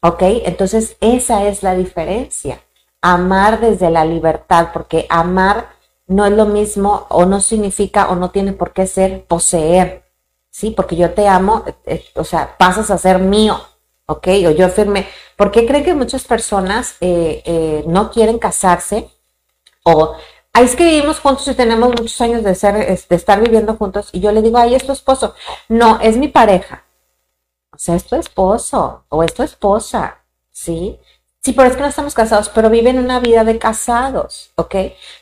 [0.00, 0.22] ¿Ok?
[0.22, 2.60] Entonces esa es la diferencia
[3.06, 5.68] amar desde la libertad, porque amar
[6.08, 10.04] no es lo mismo o no significa o no tiene por qué ser poseer,
[10.50, 10.70] ¿sí?
[10.70, 13.60] Porque yo te amo, eh, eh, o sea, pasas a ser mío,
[14.06, 14.28] ¿ok?
[14.48, 15.06] O yo firme.
[15.36, 19.08] ¿Por qué creen que muchas personas eh, no quieren casarse?
[19.84, 20.16] O,
[20.56, 24.08] ay, es que vivimos juntos y tenemos muchos años de, ser, de estar viviendo juntos
[24.12, 25.34] y yo le digo, ay, es tu esposo.
[25.68, 26.84] No, es mi pareja.
[27.72, 30.98] O sea, es tu esposo o es tu esposa, ¿sí?
[31.42, 34.74] Sí, pero es que no estamos casados, pero viven una vida de casados, ¿ok?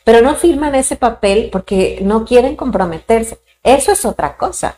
[0.05, 3.41] Pero no firman ese papel porque no quieren comprometerse.
[3.61, 4.77] Eso es otra cosa,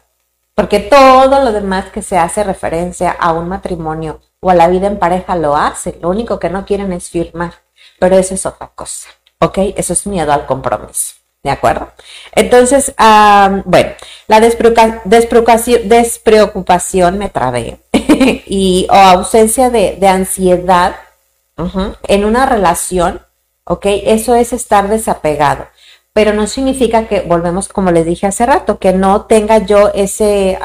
[0.55, 4.87] porque todo lo demás que se hace referencia a un matrimonio o a la vida
[4.87, 5.99] en pareja lo hacen.
[6.01, 7.53] Lo único que no quieren es firmar,
[7.99, 9.57] pero eso es otra cosa, ¿ok?
[9.75, 11.15] Eso es miedo al compromiso.
[11.43, 11.91] ¿De acuerdo?
[12.33, 12.93] Entonces,
[13.65, 13.91] bueno,
[14.27, 20.95] la despreocupación, me trabé y o ausencia de, de ansiedad
[22.07, 23.21] en una relación,
[23.63, 23.85] ¿ok?
[24.03, 25.67] Eso es estar desapegado.
[26.13, 30.57] Pero no significa que, volvemos como les dije hace rato, que no tenga yo ese,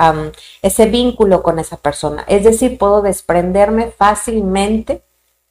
[0.63, 2.25] ese vínculo con esa persona.
[2.27, 5.03] Es decir, puedo desprenderme fácilmente,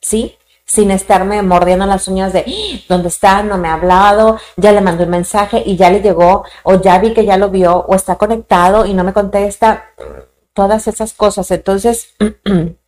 [0.01, 0.38] ¿sí?
[0.71, 2.79] Sin estarme mordiendo las uñas de ¡Ah!
[2.88, 6.45] dónde está, no me ha hablado, ya le mandó un mensaje y ya le llegó,
[6.63, 9.86] o ya vi que ya lo vio, o está conectado y no me contesta,
[10.53, 11.51] todas esas cosas.
[11.51, 12.13] Entonces,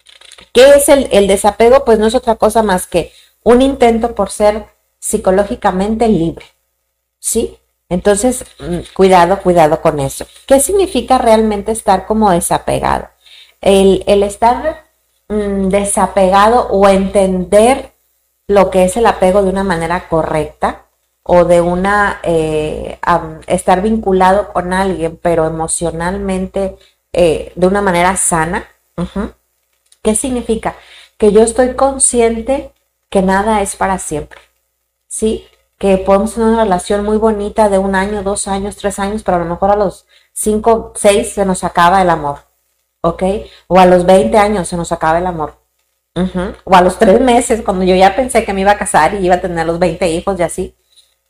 [0.51, 1.83] ¿Qué es el, desapego?
[1.83, 3.11] Pues no es otra cosa más que
[3.43, 4.67] un intento por ser
[4.99, 6.45] psicológicamente libre.
[7.19, 7.57] ¿Sí?
[7.89, 10.25] Entonces, mm, cuidado, cuidado con eso.
[10.47, 13.09] ¿Qué significa realmente estar como desapegado?
[13.61, 14.85] El, estar
[15.29, 17.91] mm, desapegado o entender
[18.47, 20.85] lo que es el apego de una manera correcta
[21.23, 22.99] o de una eh,
[23.47, 26.77] estar vinculado con alguien, pero emocionalmente
[27.13, 28.67] eh, de una manera sana.
[30.01, 30.75] ¿Qué significa?
[31.17, 32.73] Que yo estoy consciente
[33.09, 34.39] que nada es para siempre.
[35.07, 35.47] ¿Sí?
[35.77, 39.37] Que podemos tener una relación muy bonita de un año, dos años, tres años, pero
[39.37, 42.39] a lo mejor a los cinco, seis se nos acaba el amor.
[43.05, 43.23] ¿Ok?
[43.67, 45.59] O a los 20 años se nos acaba el amor.
[46.63, 49.25] O a los tres meses, cuando yo ya pensé que me iba a casar y
[49.25, 50.75] iba a tener los 20 hijos y así.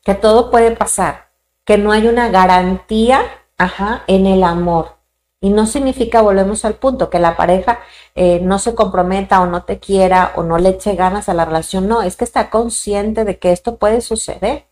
[0.04, 1.30] Que todo puede pasar.
[1.66, 3.22] Que no hay una garantía,
[3.58, 4.98] ajá, en el amor.
[5.42, 7.80] Y no significa, volvemos al punto, que la pareja
[8.14, 11.46] eh, no se comprometa o no te quiera o no le eche ganas a la
[11.46, 11.88] relación.
[11.88, 14.68] No, es que está consciente de que esto puede suceder,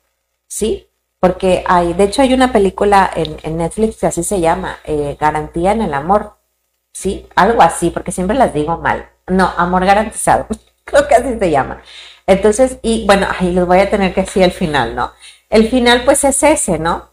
[0.48, 0.88] ¿sí?
[1.20, 5.72] Porque hay, de hecho hay una película en, Netflix que así se llama, eh, Garantía
[5.72, 6.41] en el Amor,
[6.94, 7.28] ¿sí?
[7.36, 9.10] Algo así, porque siempre las digo mal.
[9.28, 10.48] No, Amor Garantizado,
[10.86, 11.82] creo que así se llama.
[12.28, 15.12] Entonces, y bueno, ahí les voy a tener que decir el final, ¿no?
[15.50, 17.10] El final pues es ese, ¿no?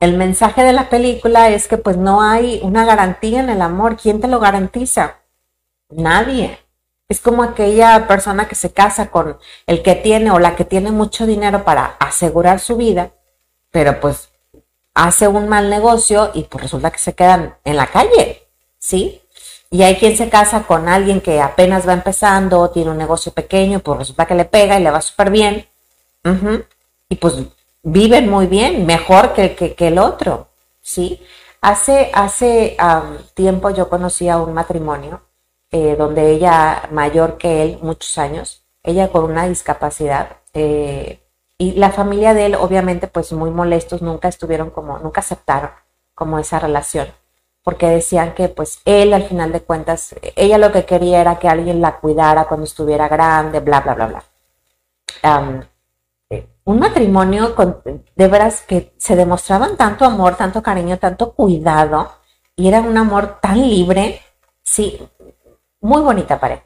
[0.00, 3.96] El mensaje de la película es que pues no hay una garantía en el amor.
[3.96, 5.16] ¿Quién te lo garantiza?
[5.90, 6.60] Nadie.
[7.08, 10.92] Es como aquella persona que se casa con el que tiene o la que tiene
[10.92, 13.10] mucho dinero para asegurar su vida,
[13.70, 14.30] pero pues
[14.94, 18.47] hace un mal negocio y pues resulta que se quedan en la calle,
[18.88, 19.20] ¿sí?
[19.70, 23.80] Y hay quien se casa con alguien que apenas va empezando, tiene un negocio pequeño,
[23.80, 25.66] pues resulta que le pega y le va súper bien.
[27.10, 27.34] Y pues
[27.82, 30.48] viven muy bien, mejor que, que, el otro,
[30.80, 31.20] ¿sí?
[31.60, 32.76] Hace, hace
[33.34, 35.22] tiempo yo conocí a un matrimonio
[35.70, 41.20] eh, donde ella mayor que él, muchos años, ella con una discapacidad, eh,
[41.58, 45.70] y la familia de él obviamente pues muy molestos, nunca estuvieron como, nunca aceptaron
[46.14, 47.08] como esa relación,
[47.68, 51.48] porque decían que pues él al final de cuentas, ella lo que quería era que
[51.48, 54.24] alguien la cuidara cuando estuviera grande, bla, bla, bla, bla
[56.64, 57.82] un matrimonio con,
[58.16, 62.12] de veras que se demostraban tanto amor, tanto cariño, tanto cuidado,
[62.56, 64.20] y era un amor tan libre,
[64.62, 65.00] sí,
[65.80, 66.64] muy bonita pareja.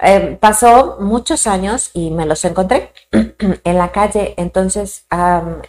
[0.00, 4.34] eh, pasó muchos años y me los encontré en la calle.
[4.36, 5.06] Entonces,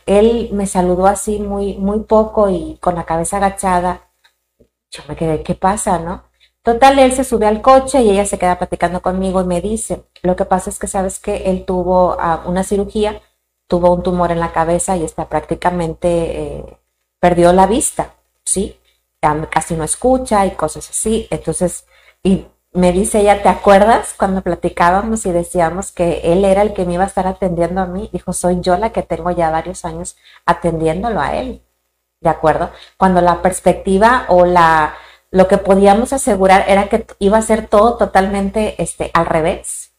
[0.06, 4.02] él me saludó así muy, muy poco y con la cabeza agachada.
[4.96, 6.24] Yo me quedé, ¿qué pasa, no?
[6.64, 10.04] Total, él se sube al coche y ella se queda platicando conmigo y me dice,
[10.24, 13.22] lo que pasa es que sabes que él tuvo ah, una cirugía,
[13.68, 16.08] tuvo un tumor en la cabeza y está prácticamente,
[16.58, 16.80] eh,
[17.20, 18.80] perdió la vista, ¿sí?
[19.50, 21.28] casi no escucha y cosas así.
[21.32, 21.86] Entonces,
[22.24, 26.86] y me dice ella, ¿te acuerdas cuando platicábamos y decíamos que él era el que
[26.86, 28.10] me iba a estar atendiendo a mí?
[28.14, 31.65] Dijo, soy yo la que tengo ya varios años atendiéndolo a él.
[32.26, 32.72] ¿De acuerdo?
[32.98, 34.96] Cuando la perspectiva o la
[35.30, 39.92] lo que podíamos asegurar era que iba a ser todo totalmente este, al revés.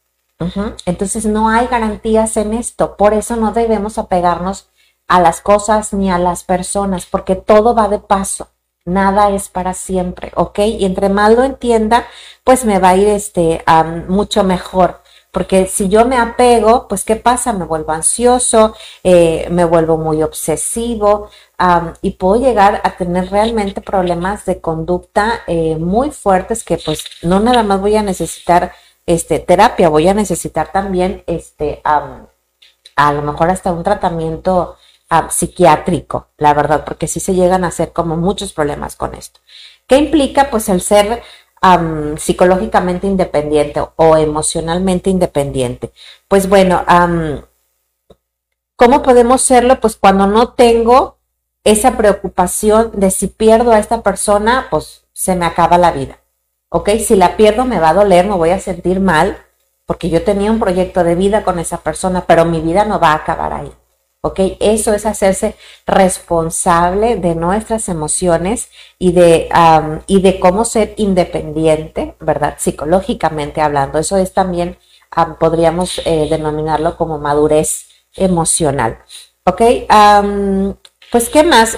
[0.85, 4.69] Entonces no hay garantías en esto, por eso no debemos apegarnos
[5.07, 8.49] a las cosas ni a las personas, porque todo va de paso
[8.87, 10.59] nada es para siempre, ¿ok?
[10.59, 12.07] Y entre más lo entienda,
[12.43, 13.63] pues me va a ir este,
[14.07, 15.01] mucho mejor.
[15.37, 17.53] Porque si yo me apego, pues ¿qué pasa?
[17.53, 18.73] Me vuelvo ansioso,
[19.03, 21.29] eh, me vuelvo muy obsesivo
[22.01, 27.39] y puedo llegar a tener realmente problemas de conducta eh, muy fuertes que pues no
[27.39, 28.71] nada más voy a necesitar
[29.05, 34.75] este, terapia, voy a necesitar también este, a lo mejor hasta un tratamiento
[35.29, 39.39] psiquiátrico, la verdad, porque sí se llegan a hacer como muchos problemas con esto.
[39.85, 40.49] ¿Qué implica?
[40.49, 41.21] Pues el ser
[42.17, 45.91] psicológicamente independiente o emocionalmente independiente.
[46.27, 46.83] Pues bueno,
[48.75, 49.79] ¿cómo podemos serlo?
[49.79, 51.17] Pues cuando no tengo
[51.63, 56.19] esa preocupación de si pierdo a esta persona, pues se me acaba la vida.
[56.69, 56.89] ¿Ok?
[56.99, 59.37] Si la pierdo me va a doler, me voy a sentir mal,
[59.85, 63.11] porque yo tenía un proyecto de vida con esa persona, pero mi vida no va
[63.11, 63.71] a acabar ahí.
[64.27, 64.39] ¿Ok?
[64.59, 69.49] Eso es hacerse responsable de nuestras emociones y de,
[70.07, 72.55] y de cómo ser independiente, ¿verdad?
[72.57, 73.99] Psicológicamente hablando.
[73.99, 74.77] Eso es también,
[75.39, 78.99] podríamos eh, denominarlo como madurez emocional,
[79.45, 79.61] ¿ok?
[81.11, 81.77] pues, ¿qué más?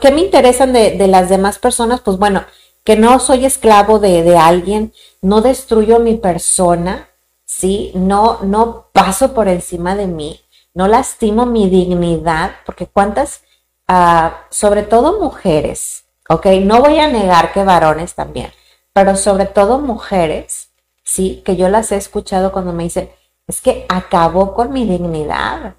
[0.00, 2.00] ¿Qué me interesan de, las demás personas?
[2.00, 2.44] Pues bueno,
[2.84, 7.08] que no soy esclavo de, de alguien, no destruyo mi persona,
[7.44, 7.90] ¿sí?
[7.94, 10.40] No, no paso por encima de mí,
[10.78, 13.42] no lastimo mi dignidad, porque cuántas,
[13.88, 18.52] ah, sobre todo mujeres, ok, no voy a negar que varones también,
[18.92, 20.70] pero sobre todo mujeres,
[21.02, 23.10] sí, que yo las he escuchado cuando me dicen,
[23.48, 25.74] es que acabó con mi dignidad,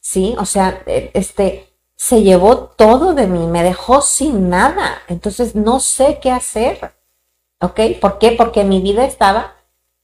[0.00, 5.54] sí, o sea, e, este, se llevó todo de mí, me dejó sin nada, entonces
[5.54, 6.96] no sé qué hacer,
[7.60, 8.32] ok, ¿por qué?
[8.32, 9.54] Porque mi vida estaba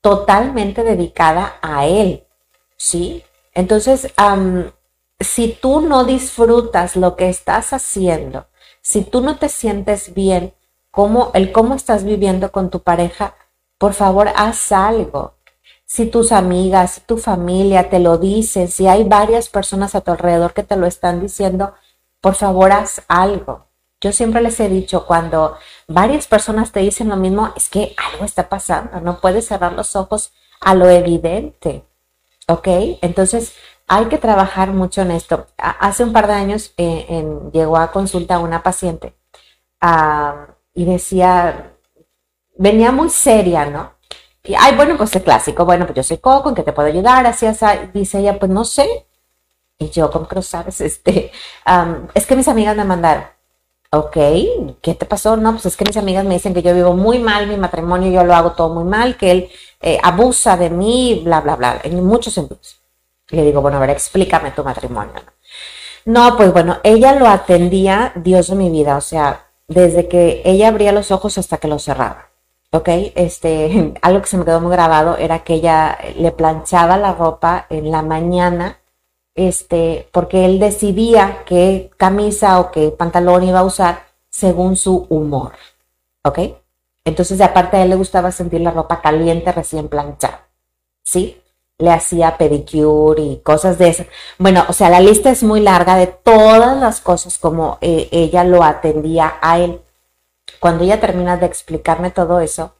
[0.00, 2.24] totalmente dedicada a él,
[2.76, 3.24] sí,
[3.58, 4.14] entonces,
[5.18, 8.46] si tú no disfrutas lo que estás haciendo,
[8.80, 10.54] si tú no te sientes bien,
[10.92, 13.34] cómo, el cómo estás viviendo con tu pareja,
[13.76, 15.34] por favor, haz algo.
[15.84, 20.12] Si tus amigas, si tu familia te lo dicen, si hay varias personas a tu
[20.12, 21.74] alrededor que te lo están diciendo,
[22.20, 23.66] por favor, haz algo.
[24.00, 25.56] Yo siempre les he dicho, cuando
[25.88, 29.96] varias personas te dicen lo mismo, es que algo está pasando, no puedes cerrar los
[29.96, 31.82] ojos a lo evidente.
[32.48, 32.68] ¿Ok?
[33.02, 33.54] Entonces
[33.86, 35.46] hay que trabajar mucho en esto.
[35.56, 39.14] Hace un par de años eh, llegó a consulta una paciente
[40.74, 41.72] y decía,
[42.56, 43.92] venía muy seria, ¿no?
[44.44, 46.88] Y, ay, bueno, pues es clásico, bueno, pues yo soy Coco, ¿en qué te puedo
[46.88, 47.26] ayudar?
[47.26, 49.06] Así, así, dice ella, pues no sé.
[49.78, 50.80] Y yo, ¿cómo que lo sabes?
[50.88, 51.32] Este,
[52.14, 53.24] es que mis amigas me mandaron.
[53.90, 54.16] Ok,
[54.82, 55.36] ¿qué te pasó?
[55.36, 58.10] No, pues es que mis amigas me dicen que yo vivo muy mal mi matrimonio,
[58.10, 59.50] yo lo hago todo muy mal, que él
[59.80, 62.80] eh, abusa de mí, bla, bla, bla, en muchos sentidos.
[63.30, 65.22] le digo, bueno, a ver, explícame tu matrimonio.
[66.04, 70.68] No, pues bueno, ella lo atendía, Dios de mi vida, o sea, desde que ella
[70.68, 72.28] abría los ojos hasta que los cerraba.
[72.72, 72.88] ¿Ok?
[73.14, 77.66] Este, algo que se me quedó muy grabado era que ella le planchaba la ropa
[77.70, 78.80] en la mañana,
[79.34, 85.52] este, porque él decidía qué camisa o qué pantalón iba a usar según su humor.
[86.24, 86.38] ¿Ok?
[87.08, 90.48] Entonces, aparte a él le gustaba sentir la ropa caliente recién planchada,
[91.02, 91.40] ¿sí?
[91.78, 94.06] Le hacía pedicure y cosas de esas.
[94.38, 98.44] Bueno, o sea, la lista es muy larga de todas las cosas como eh, ella
[98.44, 99.80] lo atendía a él.
[100.60, 102.74] Cuando ella termina de explicarme todo eso,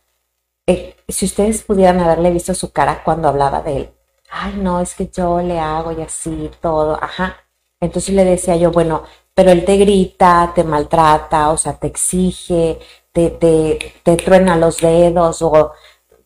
[0.67, 3.91] eh, si ustedes pudieran haberle visto su cara cuando hablaba de él,
[4.31, 7.37] ay, no, es que yo le hago y así, todo, ajá.
[7.81, 9.05] Entonces le decía yo, bueno,
[9.35, 12.79] pero él te grita, te maltrata, o sea, te exige,
[13.27, 15.73] te, truena los dedos o,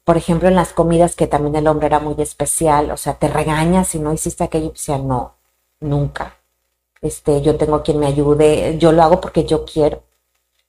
[0.05, 3.29] por ejemplo, en las comidas que también el hombre era muy especial, o sea, te
[3.29, 5.37] regaña si no hiciste aquello y decía, no,
[5.81, 6.39] nunca.
[7.01, 10.03] Este, yo tengo quien me ayude, yo lo hago porque yo quiero.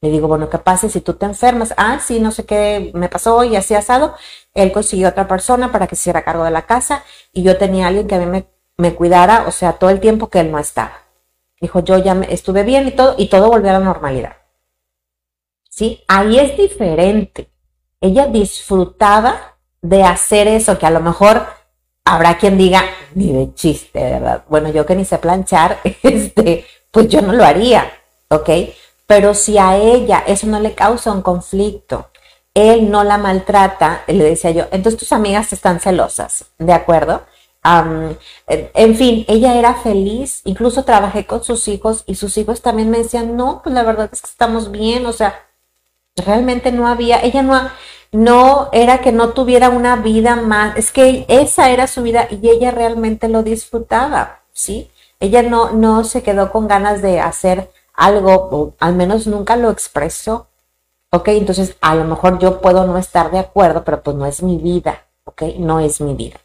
[0.01, 1.74] Le digo, bueno, ¿qué pasa si tú te enfermas?
[1.78, 4.15] Ah, sí, no sé qué me pasó y así asado.
[4.53, 7.88] Él consiguió otra persona para que se hiciera cargo de la casa y yo tenía
[7.88, 8.47] alguien que a mí me,
[8.78, 11.03] me cuidara, o sea, todo el tiempo que él no estaba.
[11.61, 14.43] Dijo, yo ya me, estuve bien y todo, y todo volvió a la normalidad.
[15.76, 16.03] ¿Sí?
[16.07, 17.49] Ahí es diferente.
[17.99, 21.47] Ella disfrutaba de hacer eso, que a lo mejor
[22.05, 22.84] habrá quien diga,
[23.15, 24.43] ni de chiste, ¿verdad?
[24.47, 27.91] Bueno, yo que ni sé planchar, este, pues yo no lo haría,
[28.30, 28.49] ¿ok?
[29.07, 32.11] Pero si a ella eso no le causa un conflicto,
[32.53, 37.24] él no la maltrata, le decía yo, entonces tus amigas están celosas, ¿de acuerdo?
[38.45, 42.97] en fin, ella era feliz, incluso trabajé con sus hijos y sus hijos también me
[42.97, 45.34] decían, no, pues la verdad es que estamos bien, o sea,
[46.16, 47.70] realmente no había, ella no,
[48.11, 52.49] no era que no tuviera una vida más, es que esa era su vida y
[52.49, 54.91] ella realmente lo disfrutaba, ¿sí?
[55.20, 59.72] Ella no, no se quedó con ganas de hacer algo, o al menos nunca lo
[59.72, 60.47] expresó,
[61.11, 61.30] ¿ok?
[61.30, 64.57] Entonces, a lo mejor yo puedo no estar de acuerdo, pero pues no es mi
[64.57, 65.43] vida, ¿ok?
[65.57, 66.39] No es mi vida.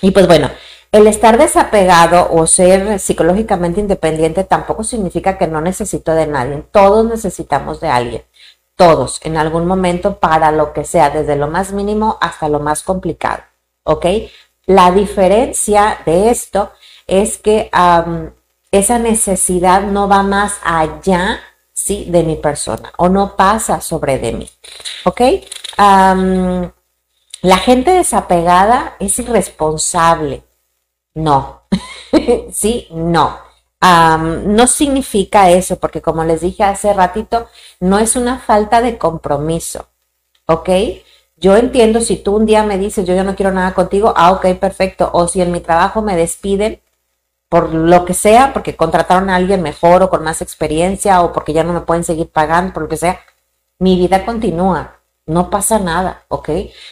[0.00, 0.50] y pues bueno,
[0.92, 6.64] el estar desapegado o ser psicológicamente independiente tampoco significa que no necesito de nadie.
[6.72, 8.22] Todos necesitamos de alguien
[8.78, 12.84] todos en algún momento para lo que sea, desde lo más mínimo hasta lo más
[12.84, 13.42] complicado,
[13.82, 14.06] ¿ok?
[14.66, 16.70] La diferencia de esto
[17.08, 17.70] es que
[18.70, 21.40] esa necesidad no va más allá,
[21.72, 22.06] ¿sí?
[22.08, 24.50] De mi persona o no pasa sobre de mí,
[25.04, 25.20] ¿ok?
[27.40, 30.42] la gente desapegada es irresponsable.
[31.18, 31.62] No,
[32.52, 33.48] sí, no
[33.80, 37.48] no significa eso, porque como les dije hace ratito,
[37.80, 39.86] no es una falta de compromiso,
[40.46, 40.70] ¿ok?
[41.36, 44.32] Yo entiendo si tú un día me dices, yo ya no quiero nada contigo, ah,
[44.32, 45.10] ok, perfecto.
[45.12, 46.80] O si en mi trabajo me despiden
[47.48, 51.52] por lo que sea, porque contrataron a alguien mejor o con más experiencia o porque
[51.52, 53.20] ya no me pueden seguir pagando, por lo que sea,
[53.78, 54.96] mi vida continúa.
[55.26, 56.50] No pasa nada, ¿ok?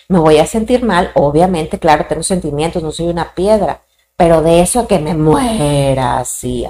[0.09, 3.83] Me voy a sentir mal, obviamente, claro, tengo sentimientos, no soy una piedra,
[4.17, 6.67] pero de eso a que me muera así,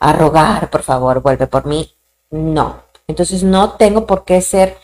[0.00, 1.94] a, rogar, por favor, vuelve por mí,
[2.30, 2.82] no.
[3.06, 4.78] Entonces no tengo por qué ser,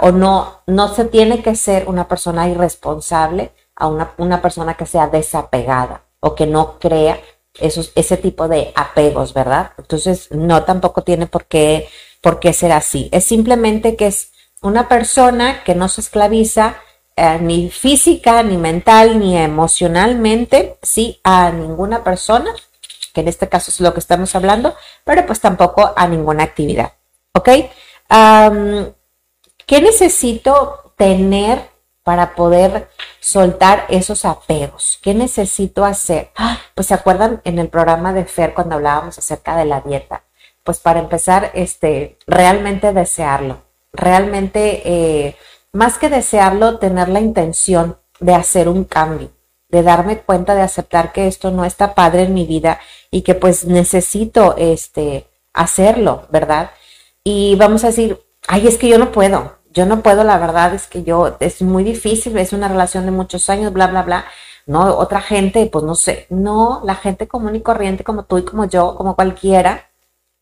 [0.00, 4.86] o no, no se tiene que ser una persona irresponsable a una, una persona que
[4.86, 7.20] sea desapegada o que no crea
[7.58, 9.72] esos, ese tipo de apegos, ¿verdad?
[9.78, 11.88] Entonces no tampoco tiene por qué,
[12.20, 13.08] por qué ser así.
[13.12, 14.32] Es simplemente que es
[14.62, 16.76] una persona que no se esclaviza,
[17.40, 22.54] ni física, ni mental, ni emocionalmente, sí, a ninguna persona,
[23.12, 26.92] que en este caso es lo que estamos hablando, pero pues tampoco a ninguna actividad.
[27.34, 27.48] ¿Ok?
[29.66, 31.70] ¿Qué necesito tener
[32.02, 32.88] para poder
[33.20, 34.98] soltar esos apegos?
[35.02, 36.30] ¿Qué necesito hacer?
[36.36, 40.24] Ah, pues se acuerdan en el programa de Fer cuando hablábamos acerca de la dieta.
[40.64, 45.36] Pues para empezar, este, realmente desearlo, realmente eh,
[45.72, 49.30] más que desearlo, tener la intención de hacer un cambio,
[49.68, 52.78] de darme cuenta de aceptar que esto no está padre en mi vida
[53.10, 56.70] y que pues necesito este hacerlo, ¿verdad?
[57.24, 60.74] Y vamos a decir, ay, es que yo no puedo, yo no puedo, la verdad
[60.74, 64.24] es que yo, es muy difícil, es una relación de muchos años, bla, bla, bla.
[64.66, 68.44] No, otra gente, pues no sé, no, la gente común y corriente como tú y
[68.44, 69.90] como yo, como cualquiera,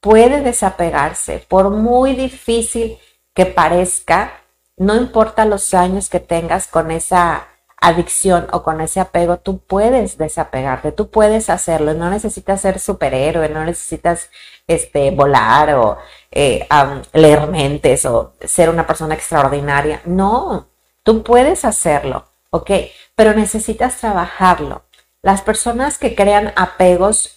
[0.01, 2.99] puede desapegarse, por muy difícil
[3.35, 4.40] que parezca,
[4.81, 7.49] no importa los años que tengas con esa
[7.83, 13.51] adicción o con ese apego, tú puedes desapegarte, tú puedes hacerlo, no necesitas ser superhéroe,
[13.51, 14.31] no necesitas
[14.67, 15.99] este, volar o
[16.31, 16.67] eh,
[17.13, 20.69] leer mentes o ser una persona extraordinaria, no,
[21.03, 22.71] tú puedes hacerlo, ¿ok?
[23.15, 24.85] Pero necesitas trabajarlo.
[25.21, 27.37] Las personas que crean apegos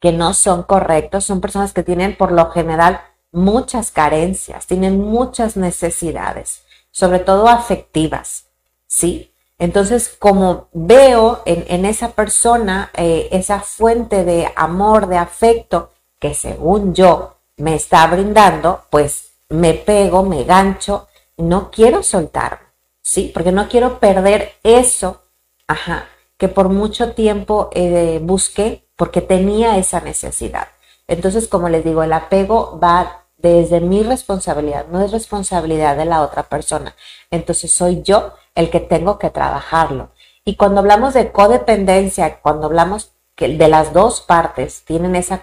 [0.00, 3.00] que no son correctos son personas que tienen por lo general
[3.34, 8.46] muchas carencias, tienen muchas necesidades, sobre todo afectivas,
[8.86, 9.32] ¿sí?
[9.58, 16.94] Entonces, como veo en, esa persona eh, esa fuente de amor, de afecto, que según
[16.94, 22.66] yo me está brindando, pues me pego, me gancho, no quiero soltarme,
[23.02, 23.30] ¿sí?
[23.32, 25.22] Porque no quiero perder eso,
[25.66, 30.68] ajá, que por mucho tiempo eh, busqué porque tenía esa necesidad.
[31.06, 36.22] Entonces, como les digo, el apego va desde mi responsabilidad, no es responsabilidad de la
[36.22, 36.94] otra persona.
[37.30, 40.10] Entonces soy yo el que tengo que trabajarlo.
[40.44, 45.42] Y cuando hablamos de codependencia, cuando hablamos que de las dos partes tienen esa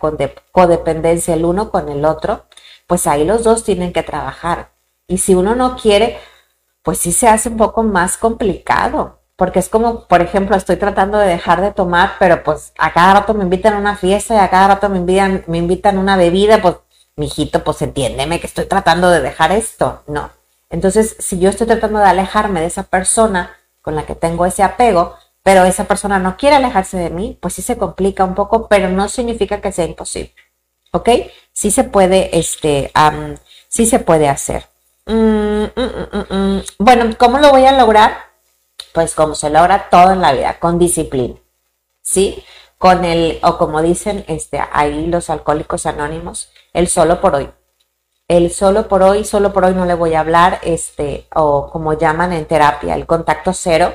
[0.52, 2.46] codependencia el uno con el otro,
[2.88, 4.72] pues ahí los dos tienen que trabajar.
[5.08, 6.20] Y si uno no quiere,
[6.84, 11.18] pues sí se hace un poco más complicado, porque es como, por ejemplo, estoy tratando
[11.18, 14.38] de dejar de tomar, pero pues a cada rato me invitan a una fiesta y
[14.40, 16.78] a cada rato me invitan, me invitan una bebida, pues
[17.16, 20.04] mijito, pues entiéndeme que estoy tratando de dejar esto.
[20.08, 20.32] No.
[20.70, 24.64] Entonces, si yo estoy tratando de alejarme de esa persona con la que tengo ese
[24.64, 28.68] apego, pero esa persona no quiere alejarse de mí, pues sí se complica un poco,
[28.68, 30.34] pero no significa que sea imposible.
[30.92, 31.10] ¿Ok?
[31.52, 32.92] Sí se puede, este,
[33.68, 34.68] sí se puede hacer.
[35.06, 38.18] Mm, mm, mm, bueno, ¿cómo lo voy a lograr?
[38.94, 41.36] Pues como se logra todo en la vida, con disciplina.
[42.02, 42.44] ¿Sí?
[42.78, 47.50] Con el, o como dicen este, ahí los alcohólicos anónimos, el solo por hoy.
[48.28, 51.94] El solo por hoy, solo por hoy no le voy a hablar, este, o como
[51.94, 53.94] llaman en terapia, el contacto cero.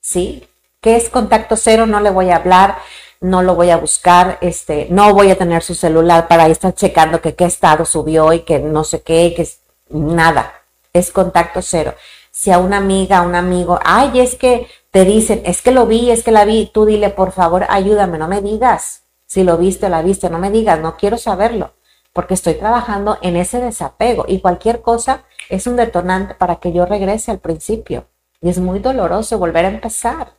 [0.00, 0.46] ¿Sí?
[0.80, 1.86] ¿Qué es contacto cero?
[1.86, 2.78] No le voy a hablar,
[3.20, 7.20] no lo voy a buscar, este, no voy a tener su celular para estar checando
[7.20, 9.48] que qué estado subió y que no sé qué, que
[9.90, 10.52] nada.
[10.92, 11.94] Es contacto cero.
[12.30, 15.86] Si a una amiga, a un amigo, ay, es que te dicen, es que lo
[15.86, 19.02] vi, es que la vi, tú dile, por favor, ayúdame, no me digas
[19.32, 21.72] si lo viste o la viste, no me digas, no quiero saberlo,
[22.12, 26.86] porque estoy trabajando en ese desapego y cualquier cosa es un detonante para que yo
[26.86, 28.06] regrese al principio.
[28.40, 30.34] Y es muy doloroso volver a empezar.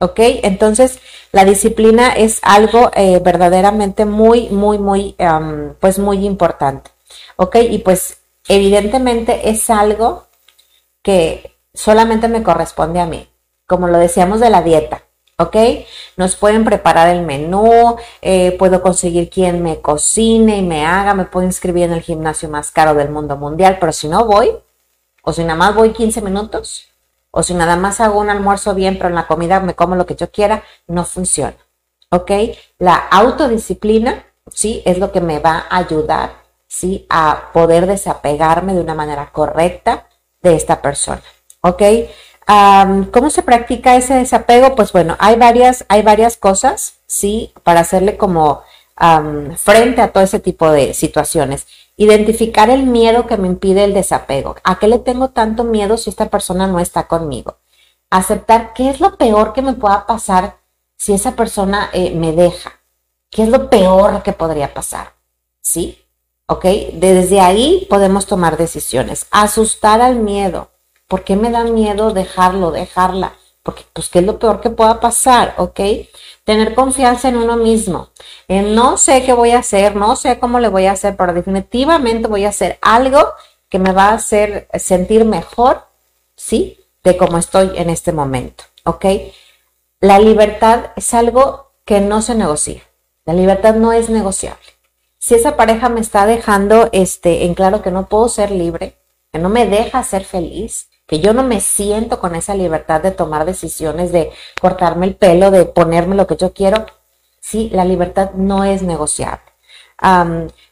[0.00, 0.18] ¿Ok?
[0.18, 0.98] Entonces,
[1.32, 5.16] la disciplina es algo eh, verdaderamente muy, muy, muy,
[5.80, 6.90] pues muy importante.
[7.36, 7.56] ¿Ok?
[7.70, 8.18] Y pues
[8.48, 10.26] evidentemente es algo
[11.02, 13.28] que solamente me corresponde a mí,
[13.66, 15.03] como lo decíamos de la dieta.
[15.38, 15.56] ¿Ok?
[16.16, 21.24] Nos pueden preparar el menú, eh, puedo conseguir quien me cocine y me haga, me
[21.24, 24.56] puedo inscribir en el gimnasio más caro del mundo mundial, pero si no voy,
[25.22, 26.88] o si nada más voy 15 minutos,
[27.30, 30.06] o si nada más hago un almuerzo bien, pero en la comida me como lo
[30.06, 31.56] que yo quiera, no funciona.
[32.10, 32.30] ¿Ok?
[32.78, 34.82] La autodisciplina, ¿sí?
[34.84, 37.06] Es lo que me va a ayudar, ¿sí?
[37.10, 40.06] A poder desapegarme de una manera correcta
[40.42, 41.22] de esta persona.
[41.62, 41.82] ¿Ok?
[42.46, 44.74] ¿Cómo se practica ese desapego?
[44.74, 47.52] Pues bueno, hay varias, hay varias cosas, ¿sí?
[47.62, 48.62] Para hacerle como
[49.56, 51.66] frente a todo ese tipo de situaciones.
[51.96, 54.56] Identificar el miedo que me impide el desapego.
[54.64, 57.58] ¿A qué le tengo tanto miedo si esta persona no está conmigo?
[58.10, 60.58] Aceptar qué es lo peor que me pueda pasar
[60.96, 62.80] si esa persona eh, me deja.
[63.30, 65.14] ¿Qué es lo peor que podría pasar?
[65.60, 66.00] ¿Sí?
[66.46, 66.64] ¿Ok?
[66.94, 69.26] Desde ahí podemos tomar decisiones.
[69.30, 70.70] Asustar al miedo.
[71.08, 73.34] ¿Por qué me da miedo dejarlo, dejarla?
[73.62, 75.54] Porque, pues, ¿qué es lo peor que pueda pasar?
[75.58, 75.80] ¿Ok?
[76.44, 78.10] Tener confianza en uno mismo.
[78.48, 82.28] no sé qué voy a hacer, no sé cómo le voy a hacer, pero definitivamente
[82.28, 83.32] voy a hacer algo
[83.68, 85.86] que me va a hacer sentir mejor,
[86.36, 86.78] ¿sí?
[87.02, 89.06] De cómo estoy en este momento, ¿ok?
[90.00, 92.82] La libertad es algo que no se negocia.
[93.24, 94.66] La libertad no es negociable.
[95.18, 98.98] Si esa pareja me está dejando este, en claro que no puedo ser libre,
[99.32, 103.10] que no me deja ser feliz, que yo no me siento con esa libertad de
[103.10, 104.30] tomar decisiones, de
[104.60, 106.86] cortarme el pelo, de ponerme lo que yo quiero,
[107.40, 109.44] sí, la libertad no es negociable.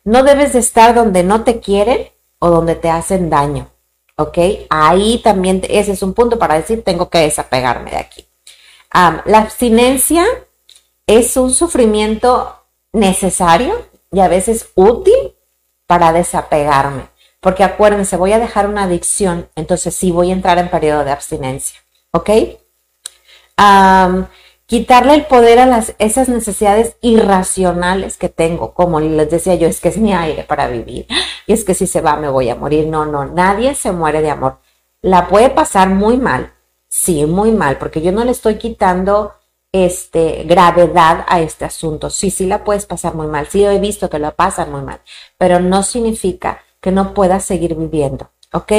[0.05, 3.69] no debes de estar donde no te quieren o donde te hacen daño,
[4.17, 4.39] ¿ok?
[4.71, 8.27] Ahí también ese es un punto para decir, tengo que desapegarme de aquí.
[8.93, 10.25] la abstinencia
[11.07, 15.35] es un sufrimiento necesario y a veces útil
[15.87, 17.12] para desapegarme.
[17.43, 21.11] Porque acuérdense, voy a dejar una adicción, entonces sí voy a entrar en periodo de
[21.11, 21.81] abstinencia.
[22.13, 22.31] ¿Ok?
[24.67, 29.81] quitarle el poder a las, esas necesidades irracionales que tengo, como les decía yo, es
[29.81, 31.07] que es mi aire para vivir,
[31.47, 32.87] y es que si se va me voy a morir.
[32.87, 34.61] No, no, nadie se muere de amor.
[35.03, 36.55] La puede pasar muy mal,
[36.89, 39.35] sí, muy mal, porque yo no le estoy quitando
[39.73, 42.09] este, gravedad a este asunto.
[42.09, 45.01] Sí, sí la puedes pasar muy mal, sí he visto que la pasan muy mal,
[45.37, 48.73] pero no significa que no puedas seguir viviendo, ¿ok?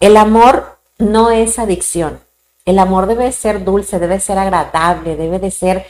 [0.00, 2.20] el amor no es adicción.
[2.64, 5.86] El amor debe ser dulce, debe ser agradable, debe de ser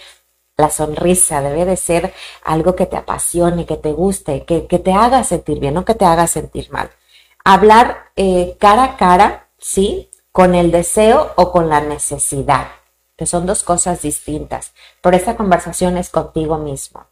[0.56, 2.12] la sonrisa, debe de ser
[2.44, 6.04] algo que te apasione, que te guste, que, te haga sentir bien, no que te
[6.04, 6.90] haga sentir mal.
[7.44, 10.10] Hablar eh, cara a cara, ¿sí?
[10.32, 12.68] Con el deseo o con la necesidad,
[13.16, 14.72] que son dos cosas distintas.
[15.00, 17.06] Pero esta conversación es contigo mismo.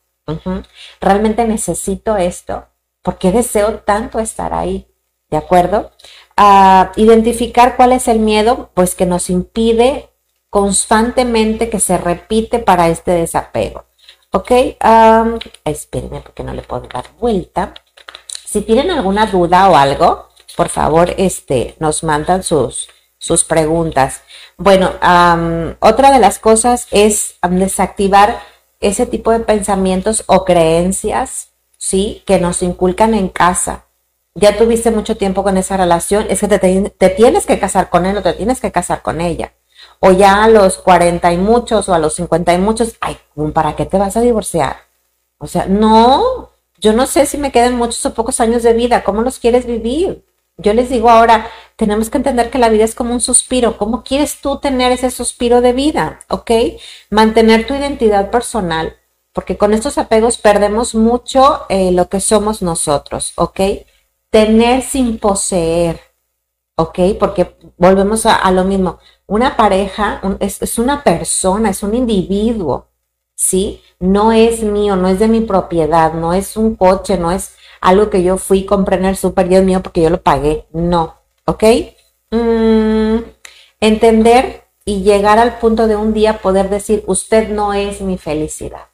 [1.00, 2.66] Realmente necesito esto.
[3.02, 4.86] ¿Por qué deseo tanto estar ahí?
[5.28, 5.90] ¿De acuerdo?
[6.36, 10.10] Ah, identificar cuál es el miedo, pues que nos impide
[10.50, 13.86] constantemente que se repite para este desapego.
[14.30, 14.50] ¿Ok?
[15.64, 17.74] espérenme porque no le puedo dar vuelta.
[18.44, 22.88] Si tienen alguna duda o algo, por favor, este, nos mandan sus,
[23.18, 24.22] sus preguntas.
[24.56, 24.92] Bueno,
[25.80, 28.40] otra de las cosas es desactivar
[28.80, 31.51] ese tipo de pensamientos o creencias
[31.82, 32.22] ¿sí?
[32.26, 33.86] Que nos inculcan en casa.
[34.34, 38.16] Ya tuviste mucho tiempo con esa relación, es que te, tienes que casar con él
[38.16, 39.52] o te tienes que casar con ella.
[39.98, 43.18] O ya a los 40 y muchos o a los 50 y muchos, ay,
[43.52, 44.76] ¿para qué te vas a divorciar?
[45.38, 49.02] O sea, no, yo no sé si me quedan muchos o pocos años de vida,
[49.02, 50.24] ¿cómo los quieres vivir?
[50.58, 53.76] Yo les digo ahora, tenemos que entender que la vida es como un suspiro.
[53.76, 56.20] ¿Cómo quieres tú tener ese suspiro de vida?
[56.28, 56.50] ¿Ok?
[57.10, 58.96] Mantener tu identidad personal,
[59.32, 63.32] porque con estos apegos perdemos mucho eh, lo que somos nosotros.
[63.36, 63.60] ¿Ok?
[64.30, 66.00] Tener sin poseer.
[66.76, 66.98] ¿Ok?
[67.18, 68.98] Porque volvemos a, lo mismo.
[69.26, 72.88] Una pareja es, una persona, es un individuo.
[73.34, 73.82] ¿Sí?
[73.98, 78.10] No es mío, no es de mi propiedad, no es un coche, no es algo
[78.10, 80.66] que yo fui, compré en el super y mío porque yo lo pagué.
[80.72, 81.16] No,
[81.46, 81.64] ¿ok?
[82.30, 83.18] Mm,
[83.80, 88.91] entender y llegar al punto de un día poder decir, usted no es mi felicidad.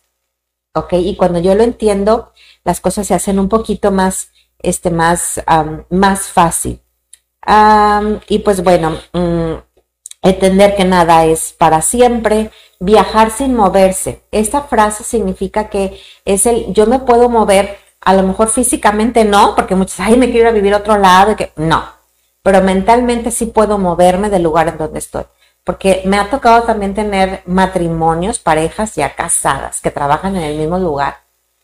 [0.75, 0.93] ¿Ok?
[0.95, 2.33] Y cuando yo lo entiendo,
[2.65, 5.43] las cosas se hacen un poquito más, este, más,
[5.91, 6.81] más fácil.
[8.29, 9.55] y pues bueno, mm,
[10.23, 12.51] entender que nada es para siempre,
[12.81, 14.23] viajar sin moverse.
[14.31, 19.55] Esta frase significa que es el yo me puedo mover a lo mejor físicamente no,
[19.55, 21.85] porque muchos, ay, me quiero vivir a otro lado, y que no,
[22.43, 25.25] pero mentalmente sí puedo moverme del lugar en donde estoy.
[25.69, 30.79] Porque me ha tocado también tener matrimonios, parejas ya casadas que trabajan en el mismo
[30.79, 31.19] lugar.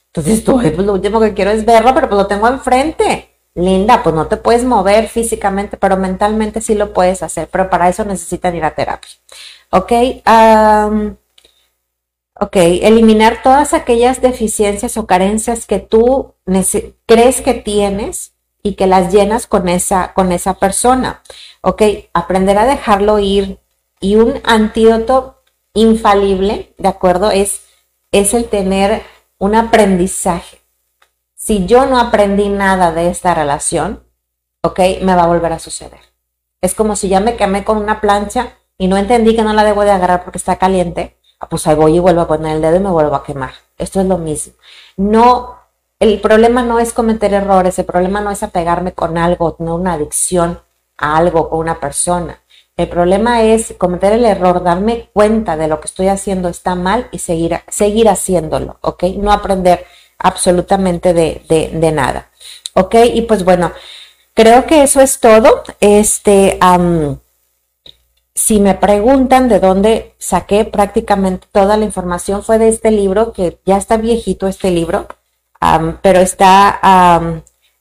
[0.08, 3.30] Entonces tú, pues lo último que quiero es verlo, pero pues lo tengo enfrente.
[3.54, 7.48] Linda, pues no te puedes mover físicamente, pero mentalmente sí lo puedes hacer.
[7.50, 9.08] Pero para eso necesitan ir a terapia.
[9.70, 9.92] Ok.
[12.38, 16.34] Ok, eliminar todas aquellas deficiencias o carencias que tú
[17.06, 21.22] crees que tienes y que las llenas con esa, con esa persona.
[21.62, 21.80] Ok,
[22.12, 23.63] aprender a dejarlo ir.
[24.04, 25.42] Y un antídoto
[25.72, 27.30] infalible, ¿de acuerdo?
[27.30, 27.62] Es,
[28.12, 29.02] es el tener
[29.38, 30.60] un aprendizaje.
[31.34, 34.02] Si yo no aprendí nada de esta relación,
[34.62, 36.00] ok, me va a volver a suceder.
[36.60, 39.64] Es como si ya me quemé con una plancha y no entendí que no la
[39.64, 42.62] debo de agarrar porque está caliente Ah, pues ahí voy y vuelvo a poner el
[42.62, 43.52] dedo y me vuelvo a quemar.
[43.76, 44.54] Esto es lo mismo.
[44.96, 45.58] No,
[45.98, 49.94] el problema no es cometer errores, el problema no es apegarme con algo, no una
[49.94, 50.60] adicción
[50.96, 52.40] a algo, con una persona.
[52.76, 57.08] El problema es cometer el error, darme cuenta de lo que estoy haciendo está mal
[57.12, 59.04] y seguir, seguir haciéndolo, ¿ok?
[59.16, 59.86] No aprender
[60.18, 62.30] absolutamente de, de, nada,
[62.74, 62.96] ¿ok?
[63.14, 63.72] Y pues bueno,
[64.34, 65.62] creo que eso es todo.
[65.78, 66.58] Este,
[68.34, 73.60] si me preguntan de dónde saqué prácticamente toda la información, fue de este libro, que
[73.64, 75.06] ya está viejito este libro,
[76.02, 77.20] pero está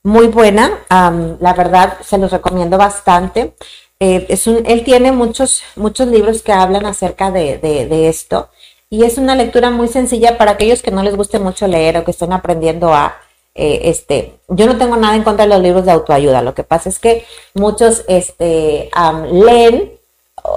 [0.04, 0.80] muy buena.
[0.90, 3.56] la verdad, se los recomiendo bastante.
[4.00, 8.50] Eh, es un, él tiene muchos, muchos libros que hablan acerca de, de, esto
[8.90, 12.04] y es una lectura muy sencilla para aquellos que no les guste mucho leer o
[12.04, 13.16] que estén aprendiendo a,
[13.56, 16.64] eh, este, yo no tengo nada en contra de los libros de autoayuda, lo que
[16.64, 18.90] pasa es que muchos este,
[19.32, 19.94] leen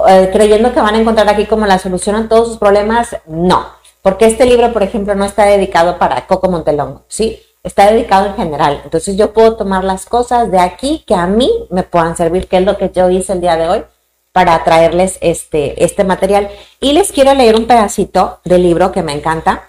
[0.07, 3.67] eh, creyendo que van a encontrar aquí como la solución a todos sus problemas, no.
[4.01, 7.41] Porque este libro, por ejemplo, no está dedicado para Coco Montelongo, ¿sí?
[7.67, 8.79] Está dedicado en general.
[8.85, 12.55] Entonces yo puedo tomar las cosas de aquí que a mí me puedan servir, que
[12.55, 13.83] es lo que yo hice el día de hoy
[14.31, 16.49] para traerles este, este material.
[16.79, 19.67] Y les quiero leer un pedacito del libro que me encanta,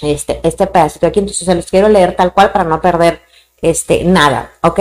[0.00, 3.20] este, este pedacito aquí, entonces se los quiero leer tal cual para no perder
[3.60, 4.80] este, nada, ¿ok?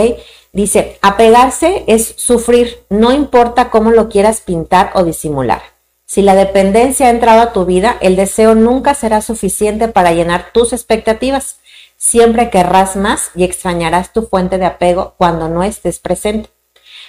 [0.53, 5.61] Dice, apegarse es sufrir, no importa cómo lo quieras pintar o disimular.
[6.05, 10.53] Si la dependencia ha entrado a tu vida, el deseo nunca será suficiente para llenar
[10.53, 11.57] tus expectativas.
[11.97, 16.49] Siempre querrás más y extrañarás tu fuente de apego cuando no estés presente.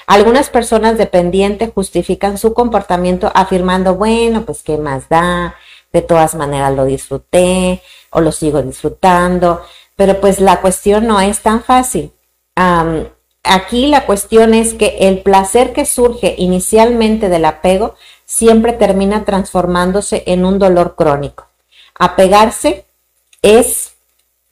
[0.06, 5.56] Algunas personas dependientes justifican su comportamiento afirmando, bueno, pues qué más da,
[5.92, 9.62] de todas maneras lo disfruté o lo sigo disfrutando,
[9.96, 12.12] pero pues la cuestión no es tan fácil
[13.46, 20.24] aquí la cuestión es que el placer que surge inicialmente del apego siempre termina transformándose
[20.26, 21.46] en un dolor crónico.
[21.98, 22.86] Apegarse
[23.42, 23.94] es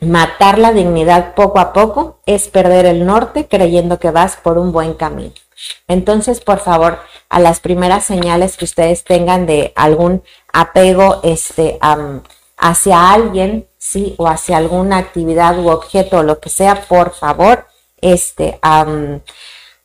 [0.00, 4.72] matar la dignidad poco a poco, es perder el norte creyendo que vas por un
[4.72, 5.32] buen camino.
[5.88, 10.22] Entonces, por favor, a las primeras señales que ustedes tengan de algún
[10.52, 11.78] apego este,
[12.56, 17.66] hacia alguien, sí, o hacia alguna actividad u objeto o lo que sea, por favor,
[18.00, 18.58] este,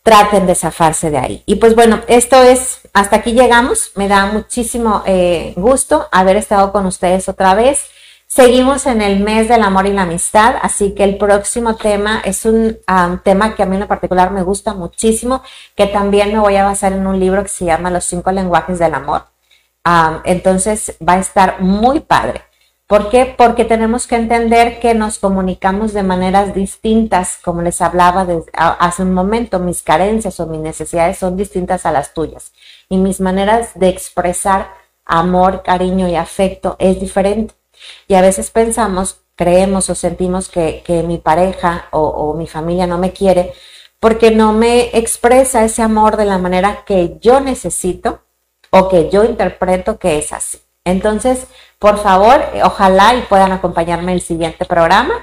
[0.04, 1.44] traten de zafarse de ahí.
[1.46, 3.92] Y pues bueno, esto es, hasta aquí llegamos.
[3.96, 7.86] Me da muchísimo eh, gusto haber estado con ustedes otra vez.
[8.32, 12.46] Seguimos en el mes del amor y la amistad, así que el próximo tema es
[12.46, 12.78] un
[13.24, 15.42] tema que a mí en lo particular me gusta muchísimo,
[15.76, 18.78] que también me voy a basar en un libro que se llama Los cinco lenguajes
[18.78, 19.24] del amor.
[20.26, 22.44] entonces va a estar muy padre.
[22.86, 23.34] ¿Por qué?
[23.36, 29.14] Porque tenemos que entender que nos comunicamos de maneras distintas, como les hablaba hace un
[29.14, 32.54] momento, mis carencias o mis necesidades son distintas a las tuyas
[32.90, 34.72] y mis maneras de expresar
[35.04, 37.59] amor, cariño y afecto es diferente.
[38.08, 43.14] Y a veces pensamos creemos o sentimos que, mi pareja o, mi familia no me
[43.14, 43.54] quiere
[44.02, 48.22] porque no me expresa ese amor de la manera que yo necesito
[48.70, 50.60] o que yo interpreto que es así.
[50.84, 51.48] Entonces,
[51.80, 55.14] por favor, ojalá y puedan acompañarme en el siguiente programa.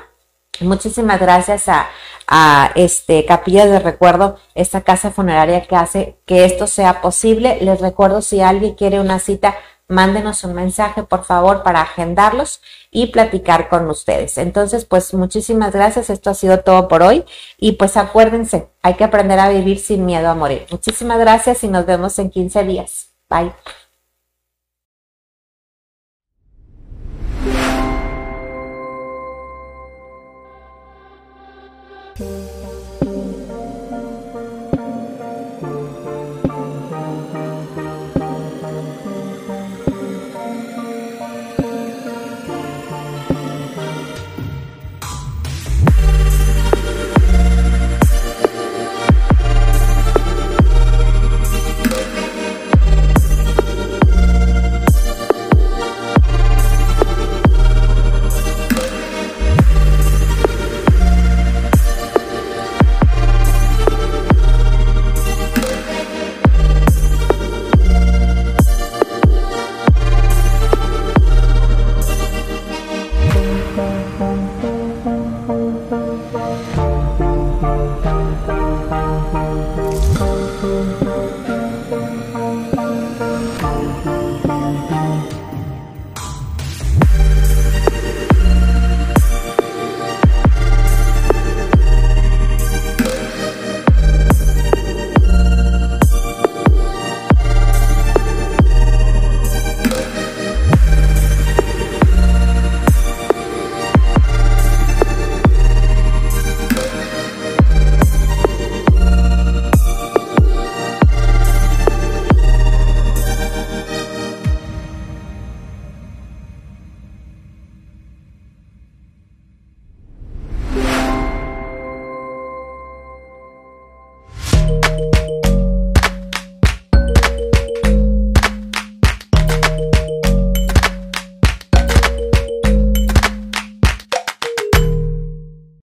[0.61, 1.91] Muchísimas gracias a,
[2.27, 7.59] a este Capilla de Recuerdo, esta casa funeraria que hace que esto sea posible.
[7.61, 9.57] Les recuerdo si alguien quiere una cita,
[9.89, 12.61] mándenos un mensaje, por favor, para agendarlos
[12.91, 14.39] y platicar con ustedes.
[14.39, 16.11] Entonces, pues muchísimas gracias.
[16.11, 17.25] Esto ha sido todo por hoy.
[17.59, 20.67] Y pues acuérdense, hay que aprender a vivir sin miedo a morir.
[20.71, 23.11] Muchísimas gracias y nos vemos en 15 días.
[23.29, 23.53] Bye.